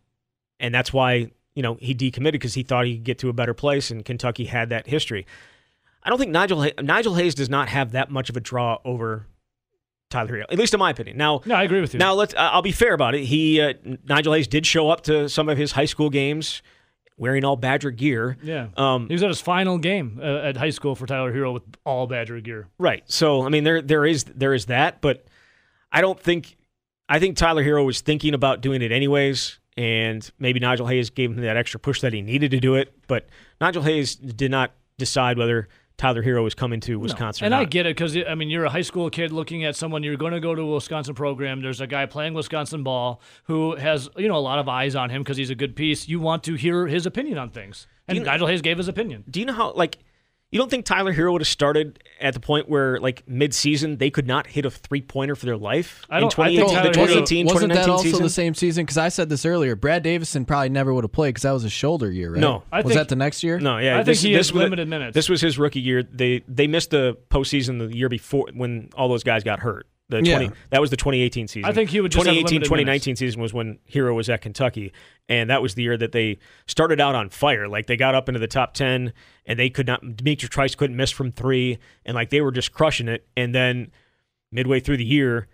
[0.59, 3.33] and that's why you know he decommitted because he thought he could get to a
[3.33, 3.91] better place.
[3.91, 5.25] And Kentucky had that history.
[6.03, 9.27] I don't think Nigel Nigel Hayes does not have that much of a draw over
[10.09, 11.15] Tyler Herro, at least in my opinion.
[11.17, 11.99] Now, No, I agree with you.
[11.99, 12.33] now let's.
[12.37, 13.23] I'll be fair about it.
[13.25, 13.73] He uh,
[14.07, 16.61] Nigel Hayes did show up to some of his high school games
[17.17, 18.35] wearing all Badger gear.
[18.41, 18.69] Yeah.
[18.77, 21.63] Um, he was at his final game uh, at high school for Tyler Herro with
[21.85, 22.67] all Badger gear.
[22.79, 23.03] Right.
[23.09, 25.25] So I mean, there there is there is that, but
[25.91, 26.57] I don't think
[27.07, 31.31] I think Tyler Herro was thinking about doing it anyways, and maybe Nigel Hayes gave
[31.31, 32.93] him that extra push that he needed to do it.
[33.07, 33.27] But
[33.59, 35.67] Nigel Hayes did not decide whether
[35.97, 37.45] Tyler Herro was coming to Wisconsin.
[37.45, 39.75] And or I get it because I mean you're a high school kid looking at
[39.75, 41.61] someone you're going to go to a Wisconsin program.
[41.61, 45.09] There's a guy playing Wisconsin ball who has you know a lot of eyes on
[45.11, 46.07] him because he's a good piece.
[46.07, 48.87] You want to hear his opinion on things, and You know- Nigel Hayes gave his
[48.87, 49.23] opinion.
[49.29, 49.99] Do you know how like
[50.51, 54.09] you don't think Tyler Herro would have started at the point where like mid-season they
[54.09, 56.89] could not hit a three-pointer for their life I in don't- I think 2018, the
[56.89, 58.23] Herro- 2018 Wasn't that also season?
[58.23, 58.85] the same season?
[58.85, 59.75] Because I said this earlier.
[59.75, 62.39] Brad Davison probably never would have played because that was a shoulder year, right?
[62.41, 62.63] No.
[62.71, 63.59] I was think- that the next year?
[63.59, 65.15] No, yeah, I think he this has was- limited minutes.
[65.15, 66.03] This was his rookie year.
[66.03, 69.87] They they missed the postseason the year before when all those guys got hurt.
[70.11, 70.49] The Yeah.
[70.69, 71.69] that was the 2018 season.
[71.69, 74.91] I think he would just 2018 limited 2019 season was when Herro was at Kentucky,
[75.29, 76.37] and that was the year that they
[76.67, 77.67] started out on fire.
[77.67, 79.13] Like they got up into the top 10,
[79.45, 80.17] and they could not.
[80.17, 83.25] D'Mitrik Trice couldn't miss from three, and like they were just crushing it.
[83.35, 83.91] And then
[84.51, 85.47] midway through the year,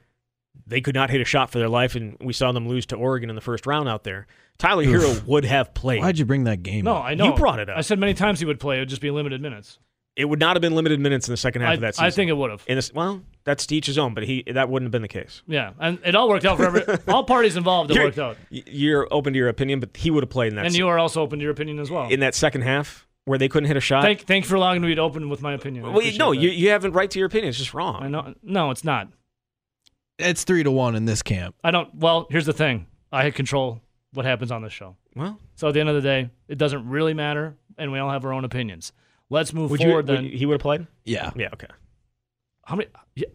[0.66, 2.96] they could not hit a shot for their life, and we saw them lose to
[2.96, 4.26] Oregon in the first round out there.
[4.58, 6.02] Tyler Herro would have played.
[6.02, 6.88] Why'd you bring that game?
[6.88, 6.94] Up?
[6.94, 7.06] No, up?
[7.06, 7.78] I know You brought it up.
[7.78, 8.78] I said many times he would play.
[8.78, 9.78] It would just be limited minutes.
[10.18, 12.06] It would not have been limited minutes in the second half I, of that season.
[12.06, 12.64] I think it would have.
[12.68, 15.08] In this, well, that's to each his own, but he that wouldn't have been the
[15.08, 15.44] case.
[15.48, 17.92] Yeah, and it all worked out for every all parties involved.
[17.92, 20.56] It You're- worked out, You're open to your opinion, but he would have played in
[20.56, 22.10] that and se- you are also open to your opinion as well.
[22.10, 24.04] in that second half where they couldn't hit a shot.
[24.04, 25.86] Thank, thank you for allowing me to open with my opinion.
[25.86, 26.40] I well, no, that.
[26.40, 27.50] you you have a right to your opinion.
[27.50, 28.02] It's just wrong.
[28.02, 28.34] I know.
[28.42, 29.10] No, it's not.
[30.18, 31.56] It's three to one in this camp.
[31.64, 31.94] I don't.
[31.94, 32.88] Well, here's the thing.
[33.12, 33.82] I had control
[34.14, 34.96] what happens on this show.
[35.16, 38.10] Well, So at the end of the day, it doesn't really matter, and we all
[38.10, 38.92] have our own opinions.
[39.30, 39.88] Let's move would you?
[39.88, 40.26] forward would then.
[40.26, 40.88] you- he would have played.
[41.06, 41.32] Yeah.
[41.36, 41.50] Yeah.
[41.54, 41.68] Okay.
[42.66, 42.90] How many?
[43.16, 43.28] Yeah,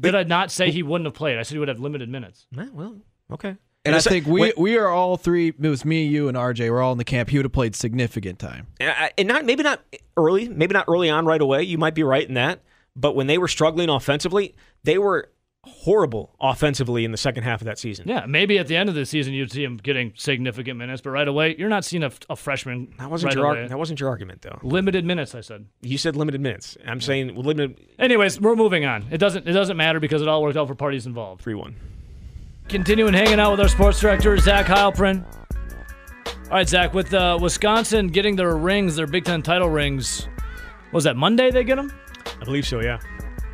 [0.00, 1.38] did I not say he wouldn't have played?
[1.38, 2.46] I said he would have limited minutes.
[2.50, 2.96] Yeah, well,
[3.32, 3.56] okay.
[3.84, 5.48] And I think we wait- we are all three.
[5.48, 6.70] It was me, you, and RJ.
[6.70, 7.30] We're all in the camp.
[7.30, 8.66] He would have played significant time.
[8.80, 9.82] And, I, and not maybe not
[10.16, 11.62] early, maybe not early on right away.
[11.62, 12.60] You might be right in that.
[12.96, 15.30] But when they were struggling offensively, they were
[15.68, 18.08] horrible offensively in the second half of that season.
[18.08, 21.10] Yeah, maybe at the end of the season you'd see him getting significant minutes, but
[21.10, 22.92] right away you're not seeing a, a freshman.
[22.98, 23.68] That wasn't right your away.
[23.68, 24.58] that wasn't your argument though.
[24.62, 25.34] limited minutes.
[25.34, 25.66] I said.
[25.80, 26.76] You said limited minutes.
[26.86, 29.06] I'm saying limited Anyways, we're moving on.
[29.10, 29.48] It doesn't.
[29.48, 31.42] It doesn't matter because it all worked out for parties involved.
[31.42, 31.76] three one.
[32.68, 35.24] Continuing hanging out with our sports director Zach Heilprin.
[36.26, 36.94] All right, Zach.
[36.94, 40.28] With uh, Wisconsin getting their rings, their Big Ten title rings,
[40.92, 41.50] was that Monday?
[41.50, 41.92] They get them.
[42.40, 42.80] I believe so.
[42.80, 42.98] Yeah.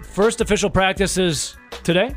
[0.02, 2.14] First official practice is today.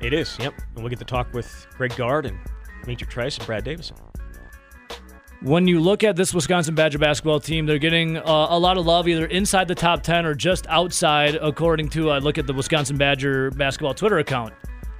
[0.00, 0.54] It is, yep.
[0.74, 2.38] And we'll get to talk with Greg Gard and
[2.86, 3.96] Major Trice and Brad Davison.
[5.42, 8.86] When you look at this Wisconsin Badger basketball team, they're getting uh, a lot of
[8.86, 12.52] love either inside the top 10 or just outside, according to uh, look at the
[12.52, 14.54] Wisconsin Badger basketball Twitter account.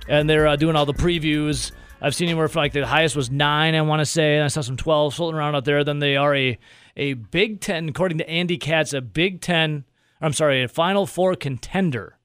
[0.08, 1.70] And they're uh, doing all the previews.
[2.00, 4.48] I've seen anywhere from like the highest was nine, I want to say, and I
[4.48, 5.84] saw some 12 floating around out there.
[5.84, 6.58] Then they are a,
[6.96, 9.84] a Big Ten, according to Andy Katz, a Big Ten,
[10.20, 12.18] I'm sorry, a Final Four contender.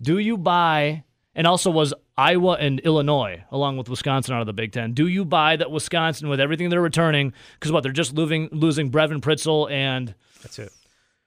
[0.00, 4.52] Do you buy, and also was Iowa and Illinois, along with Wisconsin out of the
[4.52, 4.92] Big Ten.
[4.92, 8.90] Do you buy that Wisconsin, with everything they're returning, because what, they're just losing, losing
[8.90, 10.72] Brevin Pritzl and That's it.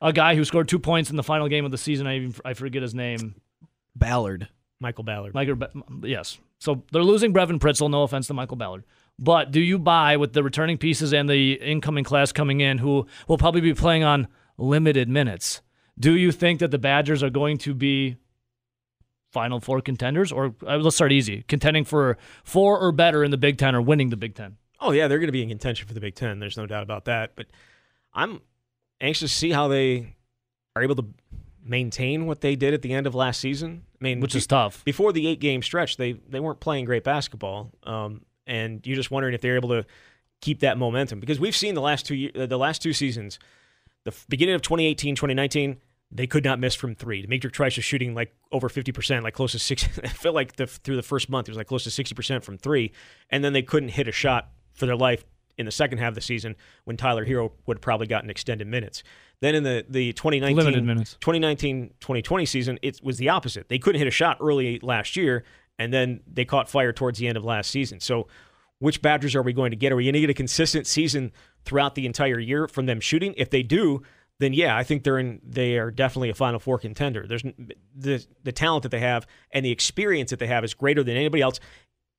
[0.02, 2.08] a guy who scored two points in the final game of the season.
[2.08, 3.36] I even I forget his name.
[3.96, 4.48] Ballard.
[4.80, 5.34] Michael Ballard.
[5.34, 5.72] Michael, Ba-
[6.04, 6.38] yes.
[6.60, 7.90] So they're losing Brevin Pritzl.
[7.90, 8.84] No offense to Michael Ballard.
[9.18, 13.06] But do you buy with the returning pieces and the incoming class coming in, who
[13.28, 15.62] will probably be playing on limited minutes?
[16.00, 18.16] Do you think that the Badgers are going to be
[19.32, 23.38] Final Four contenders, or uh, let's start easy, contending for four or better in the
[23.38, 24.58] Big Ten or winning the Big Ten?
[24.80, 26.40] Oh yeah, they're going to be in contention for the Big Ten.
[26.40, 27.36] There's no doubt about that.
[27.36, 27.48] But
[28.14, 28.42] I'm
[29.02, 30.16] anxious to see how they
[30.76, 31.06] are able to
[31.64, 33.84] maintain what they did at the end of last season.
[34.00, 34.84] I mean, Which be- is tough.
[34.86, 39.12] before the eight game stretch, they they weren't playing great basketball, um, and you're just
[39.12, 39.86] wondering if they're able to
[40.42, 43.38] keep that momentum because we've seen the last two ye- uh, the last two seasons,
[44.06, 45.78] the beginning of 2018, 2019.
[46.12, 47.22] They could not miss from three.
[47.22, 49.84] D'Mitrik Trice was shooting like over 50%, like close to six.
[50.04, 52.58] I felt like the, through the first month, it was like close to 60% from
[52.58, 52.92] three.
[53.30, 55.24] And then they couldn't hit a shot for their life
[55.60, 56.56] in the second half of the season
[56.86, 59.04] when Tyler Herro would have probably gotten extended minutes.
[59.42, 60.56] Then in the, the 2019,
[61.20, 63.68] 2019 2020 season, it was the opposite.
[63.68, 65.44] They couldn't hit a shot early last year,
[65.78, 68.00] and then they caught fire towards the end of last season.
[68.00, 68.28] So,
[68.80, 69.92] which Badgers are we going to get?
[69.92, 71.34] Are we going to get a consistent season
[71.66, 73.34] throughout the entire year from them shooting?
[73.36, 74.02] If they do,
[74.40, 75.42] then yeah, I think they're in.
[75.44, 77.26] They are definitely a Final Four contender.
[77.28, 77.44] There's
[77.96, 81.16] the the talent that they have and the experience that they have is greater than
[81.16, 81.60] anybody else,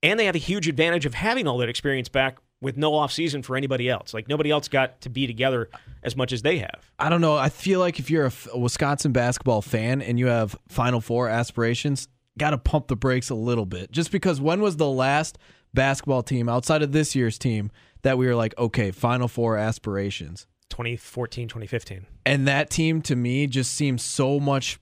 [0.03, 3.11] and they have a huge advantage of having all that experience back with no off
[3.11, 4.13] season for anybody else.
[4.13, 5.69] Like nobody else got to be together
[6.03, 6.91] as much as they have.
[6.99, 7.35] I don't know.
[7.35, 12.07] I feel like if you're a Wisconsin basketball fan and you have Final Four aspirations,
[12.37, 13.91] got to pump the brakes a little bit.
[13.91, 15.37] Just because when was the last
[15.73, 17.71] basketball team outside of this year's team
[18.03, 20.45] that we were like, okay, Final Four aspirations?
[20.71, 22.07] 2014, 2015.
[22.25, 24.79] And that team to me just seems so much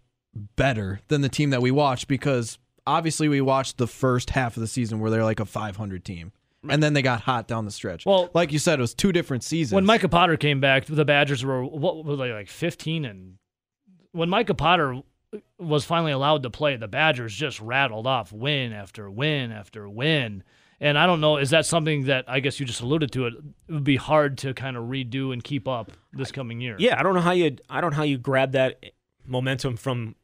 [0.55, 4.61] better than the team that we watched because obviously we watched the first half of
[4.61, 6.31] the season where they're like a 500 team.
[6.65, 6.73] Mm.
[6.73, 8.05] And then they got hot down the stretch.
[8.05, 9.75] Well- like you said, it was two different seasons.
[9.75, 13.37] When Micah Potter came back, the Badgers were what were they like 15 and
[14.11, 15.01] when Micah Potter
[15.59, 20.43] was finally allowed to play, the Badgers just rattled off win after win after win.
[20.81, 23.25] And I don't know, is that something that I guess you just alluded to?
[23.27, 23.33] It,
[23.67, 26.75] it would be hard to kind of redo and keep up this coming year.
[26.79, 28.83] Yeah, I don't know how you I don't know how you grab that
[29.25, 30.15] momentum from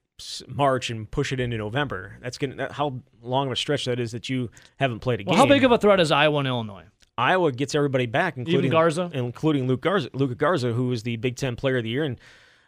[0.47, 2.17] March and push it into November.
[2.21, 5.23] That's gonna that, how long of a stretch that is that you haven't played a
[5.25, 5.39] Well, game.
[5.47, 6.85] how big of a threat is Iowa and Illinois?
[7.17, 9.09] Iowa gets everybody back, including Garza?
[9.13, 12.19] including Luke Garza, Luka Garza, who was the Big Ten Player of the Year, and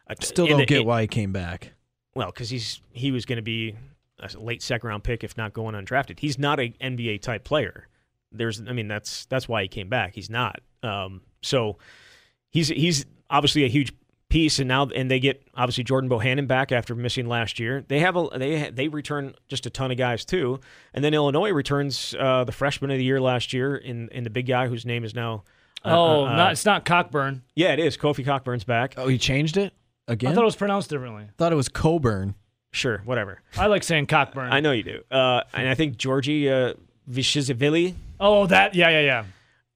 [0.09, 1.73] uh, Still don't the- get in- why he came back.
[2.15, 3.75] Well, because he's he was going to be
[4.19, 6.19] a late second round pick, if not going undrafted.
[6.19, 7.87] He's not a NBA type player.
[8.31, 10.15] There's, I mean, that's that's why he came back.
[10.15, 10.59] He's not.
[10.83, 11.77] Um, so
[12.49, 13.93] he's he's obviously a huge
[14.29, 17.85] piece, and now and they get obviously Jordan Bohannon back after missing last year.
[17.87, 20.59] They have a they they return just a ton of guys too,
[20.93, 24.29] and then Illinois returns uh, the freshman of the year last year in in the
[24.29, 25.43] big guy whose name is now.
[25.85, 27.43] uh, oh, uh, not, it's not Cockburn.
[27.55, 27.95] yeah, it is.
[27.97, 28.95] Kofi Cockburn's back.
[28.97, 29.73] Oh, he changed it
[30.07, 30.31] again.
[30.31, 31.23] I thought it was pronounced differently.
[31.23, 32.35] I Thought it was Coburn.
[32.77, 33.41] Sure, whatever.
[33.57, 34.51] I like saying Cockburn.
[34.53, 35.01] I know you do.
[35.09, 36.73] Uh, and I think Georgie uh,
[37.11, 37.95] Vishizavili.
[38.19, 39.23] Oh, that, yeah, yeah, yeah.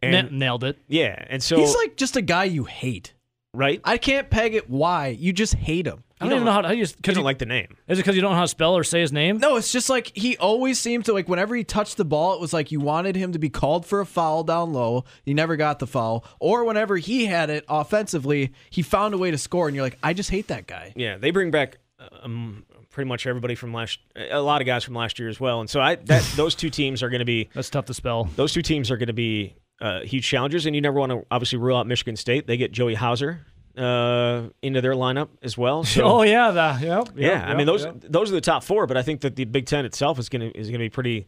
[0.03, 0.77] And- Na- nailed it.
[0.87, 3.13] Yeah, and so He's like just a guy you hate.
[3.53, 3.81] right.
[3.83, 5.07] I can't peg it why.
[5.07, 6.03] You just hate him.
[6.19, 6.67] I don't even know how to.
[6.67, 7.75] How do you, I cause don't you, like the name.
[7.87, 9.39] is it because you don't know how to spell or say his name?
[9.39, 12.39] No, it's just like he always seemed to like whenever he touched the ball, it
[12.39, 15.03] was like you wanted him to be called for a foul down low.
[15.23, 16.23] He never got the foul.
[16.39, 19.97] Or whenever he had it offensively, he found a way to score, and you're like,
[20.03, 20.93] I just hate that guy.
[20.95, 21.79] Yeah, they bring back
[22.21, 25.59] um, pretty much everybody from last, a lot of guys from last year as well.
[25.61, 28.25] And so I that those two teams are going to be That's tough to spell.
[28.35, 30.65] those two teams are going to be uh, huge challengers.
[30.65, 32.47] And you never want to obviously rule out Michigan State.
[32.47, 33.45] They get Joey Hauser
[33.77, 35.83] uh, into their lineup as well.
[35.91, 38.85] So oh yeah, the, yep, yeah, yep, I mean those those are the top four.
[38.87, 40.89] But I think that the Big Ten itself is going to is going to be
[40.89, 41.27] pretty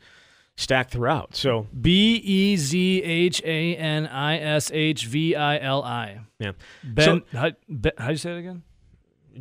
[0.55, 1.35] stacked throughout.
[1.35, 6.19] So B E Z H A N I S H V I L I.
[6.39, 6.51] yeah,
[6.83, 8.63] Ben, how, ben, how do you say it again?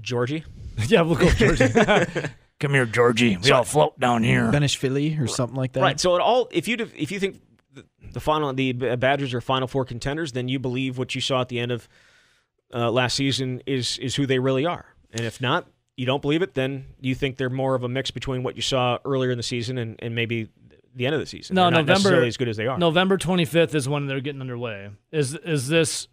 [0.00, 0.44] Georgie.
[0.88, 1.68] yeah, we'll go with Georgie.
[2.60, 3.36] Come here, Georgie.
[3.36, 4.50] We all float down here.
[4.52, 5.80] Benish Philly or something like that.
[5.80, 5.98] Right.
[5.98, 7.40] So it all if you if you think
[7.72, 11.40] the- the final the Badgers are Final Four contenders, then you believe what you saw
[11.40, 11.88] at the end of
[12.72, 14.86] uh, last season is is who they really are.
[15.12, 15.66] And if not,
[15.96, 18.62] you don't believe it, then you think they're more of a mix between what you
[18.62, 20.48] saw earlier in the season and, and maybe
[20.94, 21.54] the end of the season.
[21.54, 22.78] No, They're not November necessarily as good as they are.
[22.78, 24.90] November 25th is when they're getting underway.
[25.10, 26.08] Is is this?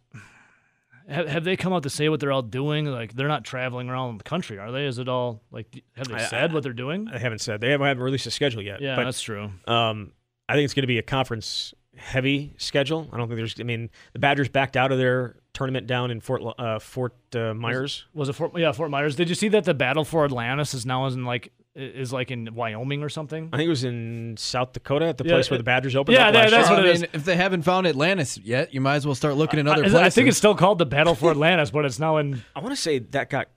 [1.09, 2.85] Have, have they come out to say what they're all doing?
[2.85, 4.85] Like they're not traveling around the country, are they?
[4.85, 5.83] Is it all like?
[5.95, 7.07] Have they I- said I- what they're doing?
[7.11, 8.81] I haven't said they haven't, haven't released a schedule yet.
[8.81, 9.49] Yeah, but that's true.
[9.67, 10.11] Um,
[10.47, 13.09] I think it's going to be a conference heavy schedule.
[13.11, 13.59] I don't think there's.
[13.59, 17.53] I mean, the Badgers backed out of their tournament down in Fort uh, Fort uh,
[17.53, 18.05] Myers.
[18.13, 18.51] Was it Fort?
[18.57, 19.15] Yeah, Fort Myers.
[19.15, 22.53] Did you see that the battle for Atlantis is now in like is like in
[22.53, 23.49] Wyoming or something?
[23.53, 26.15] I think it was in South Dakota at the Yeah, place where the Badgers opened
[26.17, 26.77] yeah, up that- last that's year.
[26.77, 27.09] what I it mean, is.
[27.13, 29.89] if they haven't found Atlantis yet, you might as well start looking in other I,
[29.89, 29.95] places.
[29.99, 32.43] I think it's still called the Battle for Atlantis, but it's now in.
[32.55, 33.47] I want to say that got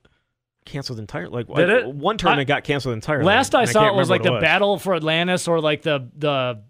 [0.64, 1.44] canceled entirely.
[1.44, 1.88] Like Did like, it?
[1.94, 3.24] one tournament got canceled entirely.
[3.24, 5.82] Last I saw can't it was like remember the what Battle for Atlantis or like
[5.82, 6.62] the the.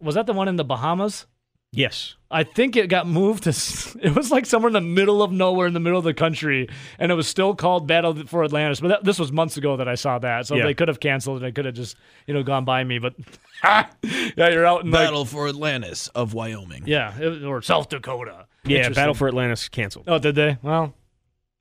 [0.00, 1.26] Was that the one in the Bahamas?
[1.72, 2.14] Yes.
[2.30, 3.50] I think it got moved to.
[4.02, 6.68] It was like somewhere in the middle of nowhere, in the middle of the country,
[6.98, 8.80] and it was still called Battle for Atlantis.
[8.80, 10.64] But that, this was months ago that I saw that, so Yeah.
[10.64, 11.46] they could have canceled it.
[11.46, 11.96] It could have just
[12.26, 12.98] you know gone by me.
[12.98, 13.14] But
[13.64, 13.86] yeah,
[14.36, 16.84] you're out in like Battle for Atlantis of Wyoming.
[16.86, 18.46] yeah, it- or South Dakota.
[18.64, 20.04] Yeah, Battle for Atlantis canceled.
[20.08, 20.58] Oh, did they?
[20.62, 20.94] Well,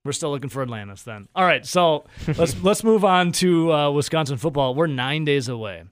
[0.03, 1.27] we're still looking for Atlantis then.
[1.35, 2.05] All right, so
[2.37, 4.75] let's let's move on to uh, Wisconsin football.
[4.75, 5.83] We're nine days away.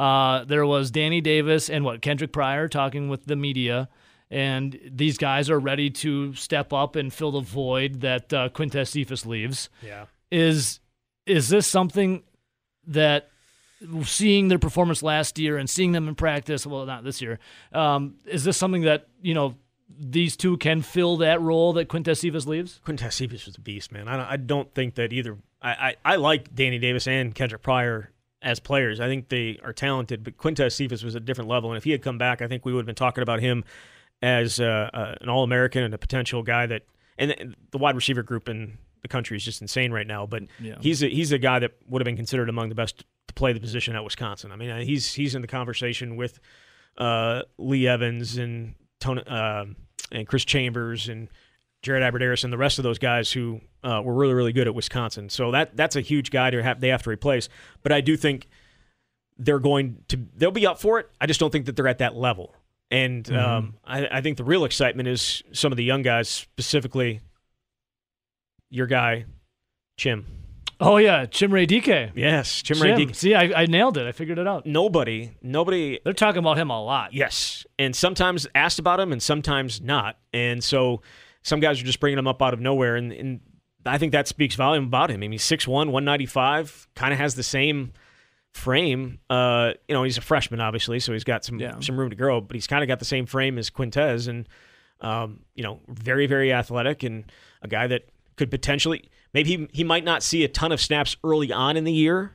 [0.00, 3.90] Uh, there was Danny Davis and what Kendric Pryor talking with the media,
[4.30, 8.88] and these guys are ready to step up and fill the void that uh, Quintez
[8.88, 9.68] Cephus leaves.
[9.82, 10.06] Yeah.
[10.30, 10.80] Is
[11.26, 12.22] is this something
[12.86, 13.28] that
[14.04, 17.38] seeing their performance last year and seeing them in practice, well, not this year,
[17.74, 19.54] um, is this something that you know
[19.98, 22.80] these two can fill that role that Quintez Cephus leaves?
[22.86, 24.08] Quintez Cephus was a beast, man.
[24.08, 25.36] I don't, I don't think that either.
[25.60, 29.00] I, I, I like Danny Davis and Kendric Pryor as players.
[29.00, 31.70] I think they are talented, but Quintez Cephus was a different level.
[31.70, 33.64] And if he had come back, I think we would have been talking about him
[34.22, 36.82] as uh, uh, an All American and a potential guy that.
[37.18, 40.24] And the wide receiver group in the country is just insane right now.
[40.24, 40.76] But Yeah.
[40.80, 43.52] he's a, he's a guy that would have been considered among the best to play
[43.52, 44.52] the position at Wisconsin.
[44.52, 46.40] I mean, uh, he's he's in the conversation with
[46.96, 49.66] uh, Lee Evans and Tony uh,
[50.10, 51.28] and Chris Chambers and
[51.82, 54.74] Jared Abbrederis and the rest of those guys who uh, were really really good at
[54.74, 55.28] Wisconsin.
[55.28, 57.48] So that that's a huge guy to have they have to replace.
[57.82, 58.48] But I do think
[59.38, 61.10] they're going to they'll be up for it.
[61.20, 62.54] I just don't think that they're at that level.
[62.90, 67.20] And um, I, I think the real excitement is some of the young guys, specifically
[68.68, 69.26] your guy,
[69.96, 70.26] Chim.
[70.80, 72.12] Oh yeah, Chimere Dike.
[72.16, 72.86] Yes, Chim, Chim.
[72.86, 73.12] Randy.
[73.12, 74.06] See, I, I nailed it.
[74.06, 74.66] I figured it out.
[74.66, 77.12] Nobody, nobody They're talking about him a lot.
[77.12, 80.18] Yes, and sometimes asked about him, and sometimes not.
[80.32, 81.02] And so
[81.42, 82.96] some guys are just bringing him up out of nowhere.
[82.96, 83.40] And, and
[83.86, 85.16] I think that speaks volume about him.
[85.16, 87.92] I mean, he's 6'1", 195, kind of has the same
[88.52, 89.20] frame.
[89.30, 91.78] Uh, you know, he's a freshman, obviously, so he's got some Yeah.
[91.80, 94.48] some room to grow, but he's kind of got the same frame as Quintez, and
[95.00, 97.24] um, you know, very very athletic and
[97.62, 101.16] a guy that could potentially maybe he, he might not see a ton of snaps
[101.24, 102.32] early on in the year,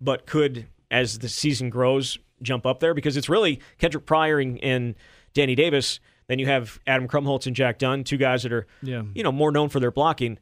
[0.00, 4.58] but could as the season grows jump up there because it's really Kendric Pryor and,
[4.64, 4.94] and
[5.34, 6.00] Danny Davis.
[6.28, 9.02] Then you have Adam Krumholz and Jack Dunn, two guys that are Yeah.
[9.14, 10.38] you know more known for their blocking.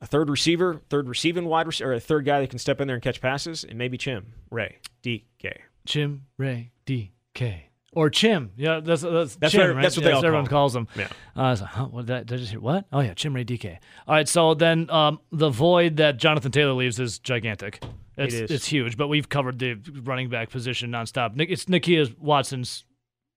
[0.00, 2.86] A third receiver, third receiving wide receiver, or a third guy that can step in
[2.86, 5.52] there and catch passes, and maybe Chim Ray DK.
[5.86, 8.50] Chim Ray D K or Chim.
[8.56, 9.82] Yeah, that's that's, That's Chim, what- right?
[9.82, 10.86] that's what Yeah, they all call everyone calls him.
[10.96, 11.08] Yeah.
[11.34, 12.60] Uh, I was like, huh, what did, I, did I just hear?
[12.60, 12.84] What?
[12.92, 13.80] Oh yeah, Chimere Dike.
[14.06, 17.82] All right, so then um, the void that Jonathan Taylor leaves is gigantic.
[18.18, 18.50] It's, is.
[18.50, 19.74] it's huge, but we've covered the
[20.04, 21.40] running back position nonstop.
[21.50, 22.84] It's Nakia Watson's.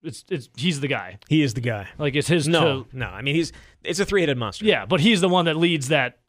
[0.03, 1.19] It's it's he's the guy.
[1.27, 1.87] He is the guy.
[1.97, 2.47] Like it's his.
[2.47, 3.07] No, to- no.
[3.07, 3.51] I mean, he's
[3.83, 4.65] it's a three headed monster.
[4.65, 6.19] yeah, but he's the one that leads that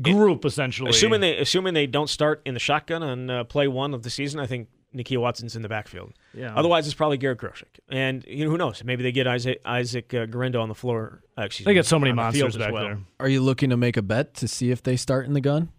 [0.00, 0.90] group essentially.
[0.90, 4.10] Assuming they assuming they don't start in the shotgun on uh, play one of the
[4.10, 6.12] season, I think Nakia Watson's in the backfield.
[6.32, 6.54] Yeah.
[6.56, 7.80] Otherwise, it's probably Garrett Groshek.
[7.90, 8.82] And you know who knows?
[8.82, 11.22] Maybe they get Isaac Isaac uh, Guerendo on the floor.
[11.36, 12.82] Uh, excuse they me, get so many on the monsters field as back well.
[12.84, 12.98] there.
[13.20, 15.70] Are you looking to make a bet to see if they start in the gun?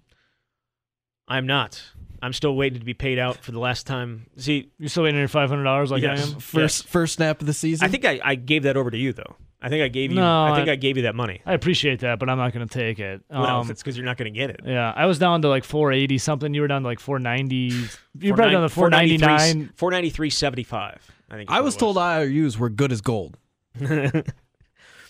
[1.27, 1.81] I'm not.
[2.22, 4.28] I'm still waiting to be paid out for the last time.
[4.38, 6.28] See, you're still waiting on your five hundred dollars like Yes.
[6.28, 6.40] I am?
[6.40, 7.86] First first snap of the season.
[7.86, 9.36] I think I, I gave that over to you though.
[9.62, 10.16] I think I gave you.
[10.18, 11.41] No, I think I- I, gave you that money.
[11.46, 13.22] I appreciate that, but I'm not going to take it.
[13.30, 14.62] well, Um, it's because you're not going to get it.
[14.66, 16.54] yeah, I was down to like 480 something.
[16.54, 17.56] You were down to like 490.
[17.56, 19.74] You were probably down to 499.
[19.78, 20.98] 493.75.
[21.30, 21.52] I think.
[21.52, 23.38] I what was told IOUs were good as gold.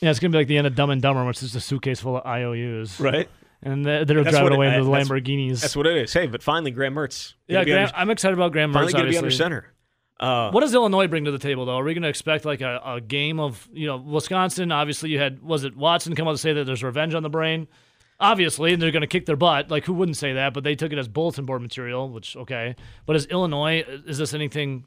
[0.02, 1.60] Yeah, it's going to be like the end of Dumb and Dumber, which is a
[1.60, 3.02] suitcase full of IOUs.
[3.02, 3.27] right.
[3.61, 5.61] And they're, they're driving it- away in the that's- Lamborghinis.
[5.61, 6.14] That's what it is.
[6.14, 7.34] Hey, but finally, Graham Mertz.
[7.48, 8.73] yeah, Graham, under- I'm excited about Graham Mertz.
[8.73, 9.65] finally going to be under center.
[10.19, 11.77] Uh, What does Illinois bring to the table, though?
[11.77, 14.72] Are we going to expect like a, a game of, you know, Wisconsin?
[14.72, 17.30] Obviously, you had, was it Watson come out to say that there's revenge on the
[17.30, 17.68] brain?
[18.22, 19.72] Obviously, and they're going to kick their butt.
[19.72, 20.53] Like, who wouldn't say that?
[20.53, 22.76] But they took it as bulletin board material, which, okay.
[23.06, 24.84] But is Illinois, is this anything?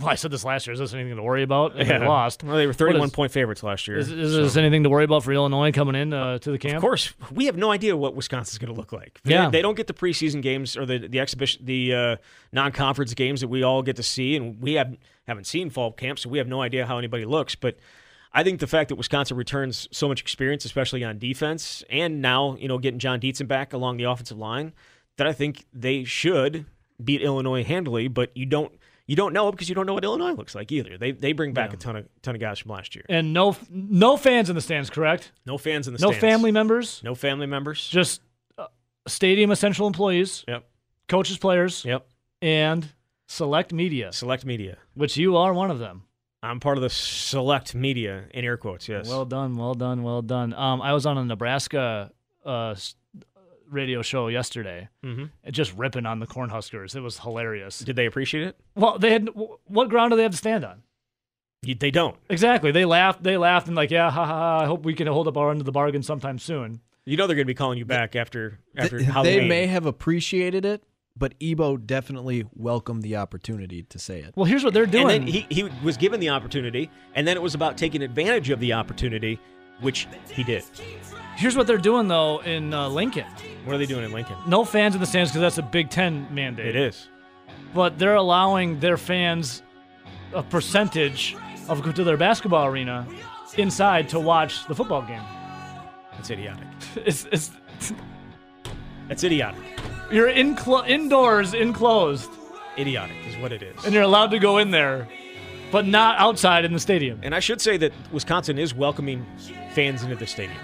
[0.00, 0.74] Well, I said this last year.
[0.74, 1.78] Is this anything to worry about?
[1.80, 2.42] If they lost.
[2.42, 3.96] Well, they were What 31 is- point favorites last year.
[3.96, 6.58] Is, is so- this anything to worry about for Illinois coming in uh, to the
[6.58, 6.76] camp?
[6.76, 9.20] Of course, we have no idea what Wisconsin's going to look like.
[9.22, 9.50] They- Yeah.
[9.50, 12.16] they, don't get the preseason games or the the exhibition, the uh,
[12.52, 14.96] non-conference games that we all get to see, and we have
[15.28, 17.54] haven't seen fall camp, so we have no idea how anybody looks.
[17.54, 17.78] But
[18.32, 22.56] I think the fact that Wisconsin returns so much experience, especially on defense, and now
[22.56, 24.72] you know getting Jon Dietzen back along the offensive line,
[25.18, 26.66] that I think they should
[27.02, 28.08] beat Illinois handily.
[28.08, 28.72] But you don't
[29.06, 30.96] you don't know because you don't know what Illinois looks like either.
[30.98, 33.04] They they bring back a ton of ton of guys from last year.
[33.08, 35.32] And no, no fans in the stands, correct?
[35.46, 36.20] No fans in the No stands.
[36.20, 37.00] family members.
[37.04, 37.86] No family members.
[37.88, 38.20] Just
[38.58, 38.66] uh,
[39.06, 40.66] stadium essential employees, Yep.
[41.08, 42.06] coaches, players, Yep.
[42.42, 42.88] and
[43.26, 44.78] select media, Select media.
[44.94, 46.04] which you are one of them.
[46.42, 48.86] I'm part of the select media in air quotes.
[48.86, 49.08] Yes.
[49.08, 50.52] Well done, well done, well done.
[50.52, 52.10] Um, I was on a Nebraska
[52.44, 52.74] uh,
[53.70, 55.30] radio show yesterday, Mhm.
[55.50, 56.94] just ripping on the Cornhuskers.
[56.96, 57.78] It was hilarious.
[57.80, 58.56] Did they appreciate it?
[58.74, 59.28] Well, they had
[59.66, 60.82] what ground do they have to stand on?
[61.62, 62.16] You- They don't.
[62.28, 62.70] Exactly.
[62.72, 63.22] They laughed.
[63.22, 64.38] They laughed and like, yeah, ha ha.
[64.58, 66.80] ha I hope we can hold up our end of the bargain sometime soon.
[67.06, 69.38] You know they're going to be calling you back after after Th- Halloween.
[69.42, 70.82] they may have appreciated it,
[71.16, 74.32] but Ebo definitely welcomed the opportunity to say it.
[74.36, 75.10] Well, here's what they're doing.
[75.10, 78.48] And then he, he was given the opportunity, and then it was about taking advantage
[78.50, 79.38] of the opportunity,
[79.80, 80.64] which he did.
[81.36, 83.26] Here's what they're doing though in uh, Lincoln.
[83.64, 84.36] What are they doing in Lincoln?
[84.46, 86.66] No fans in the stands because that's a Big Ten mandate.
[86.66, 87.08] It is.
[87.74, 89.62] but they're allowing their fans
[90.34, 91.36] a percentage
[91.68, 93.06] of go to their basketball arena
[93.56, 95.22] inside to watch the football game.
[96.18, 96.66] It's idiotic.
[97.06, 97.50] It's, it's
[99.10, 99.60] It's idiotic.
[100.10, 100.56] you're in
[100.86, 102.30] indoors, enclosed,
[102.78, 103.84] Idiotic is what it is.
[103.84, 105.06] and you're allowed to go in there,
[105.70, 107.20] but not outside in the stadium.
[107.22, 109.24] And I should say that Wisconsin is welcoming
[109.74, 110.58] fans into the stadium.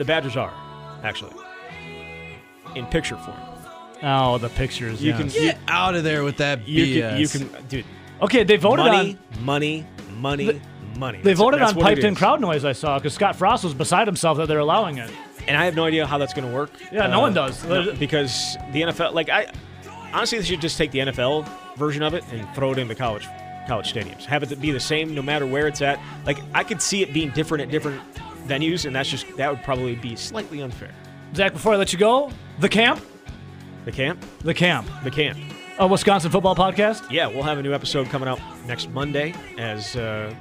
[0.00, 0.50] The Badgers are,
[1.02, 1.34] actually,
[2.74, 3.36] in picture form.
[4.02, 5.02] Oh, the pictures.
[5.02, 5.18] You yes.
[5.18, 7.84] can Get out of there with that you can you can dude.
[8.22, 9.44] Okay, they voted money, on.
[9.44, 10.60] money, money, money.
[10.96, 11.18] Money.
[11.18, 12.64] They That's- voted that's on piped in crowd noise.
[12.64, 15.10] I saw because Scott Frost was beside himself that they're allowing it.
[15.46, 16.70] and I have no idea how that's going to work.
[16.90, 17.62] Yeah, no one does.
[17.62, 19.52] Uh, no, because the NFL, like I,
[20.14, 21.46] honestly, they should just take the NFL
[21.76, 23.28] version of it and throw it into college
[23.68, 24.24] college stadiums.
[24.24, 26.00] Have it be the same no matter where it's at.
[26.24, 28.00] Like I could see it being different at different
[28.50, 30.90] venues, and that's just that would probably be slightly unfair.
[31.34, 33.00] Zach, before I let you go, the camp,
[33.84, 35.38] The camp, the camp, the camp.
[35.78, 37.08] a Wisconsin football podcast.
[37.10, 40.34] Yeah, we'll have a new episode coming out next Monday as uh,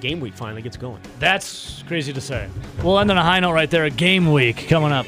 [0.00, 1.00] game week finally gets going.
[1.18, 2.48] That's crazy to say.
[2.82, 3.84] We'll end on a high note right there.
[3.84, 5.06] A game week coming up.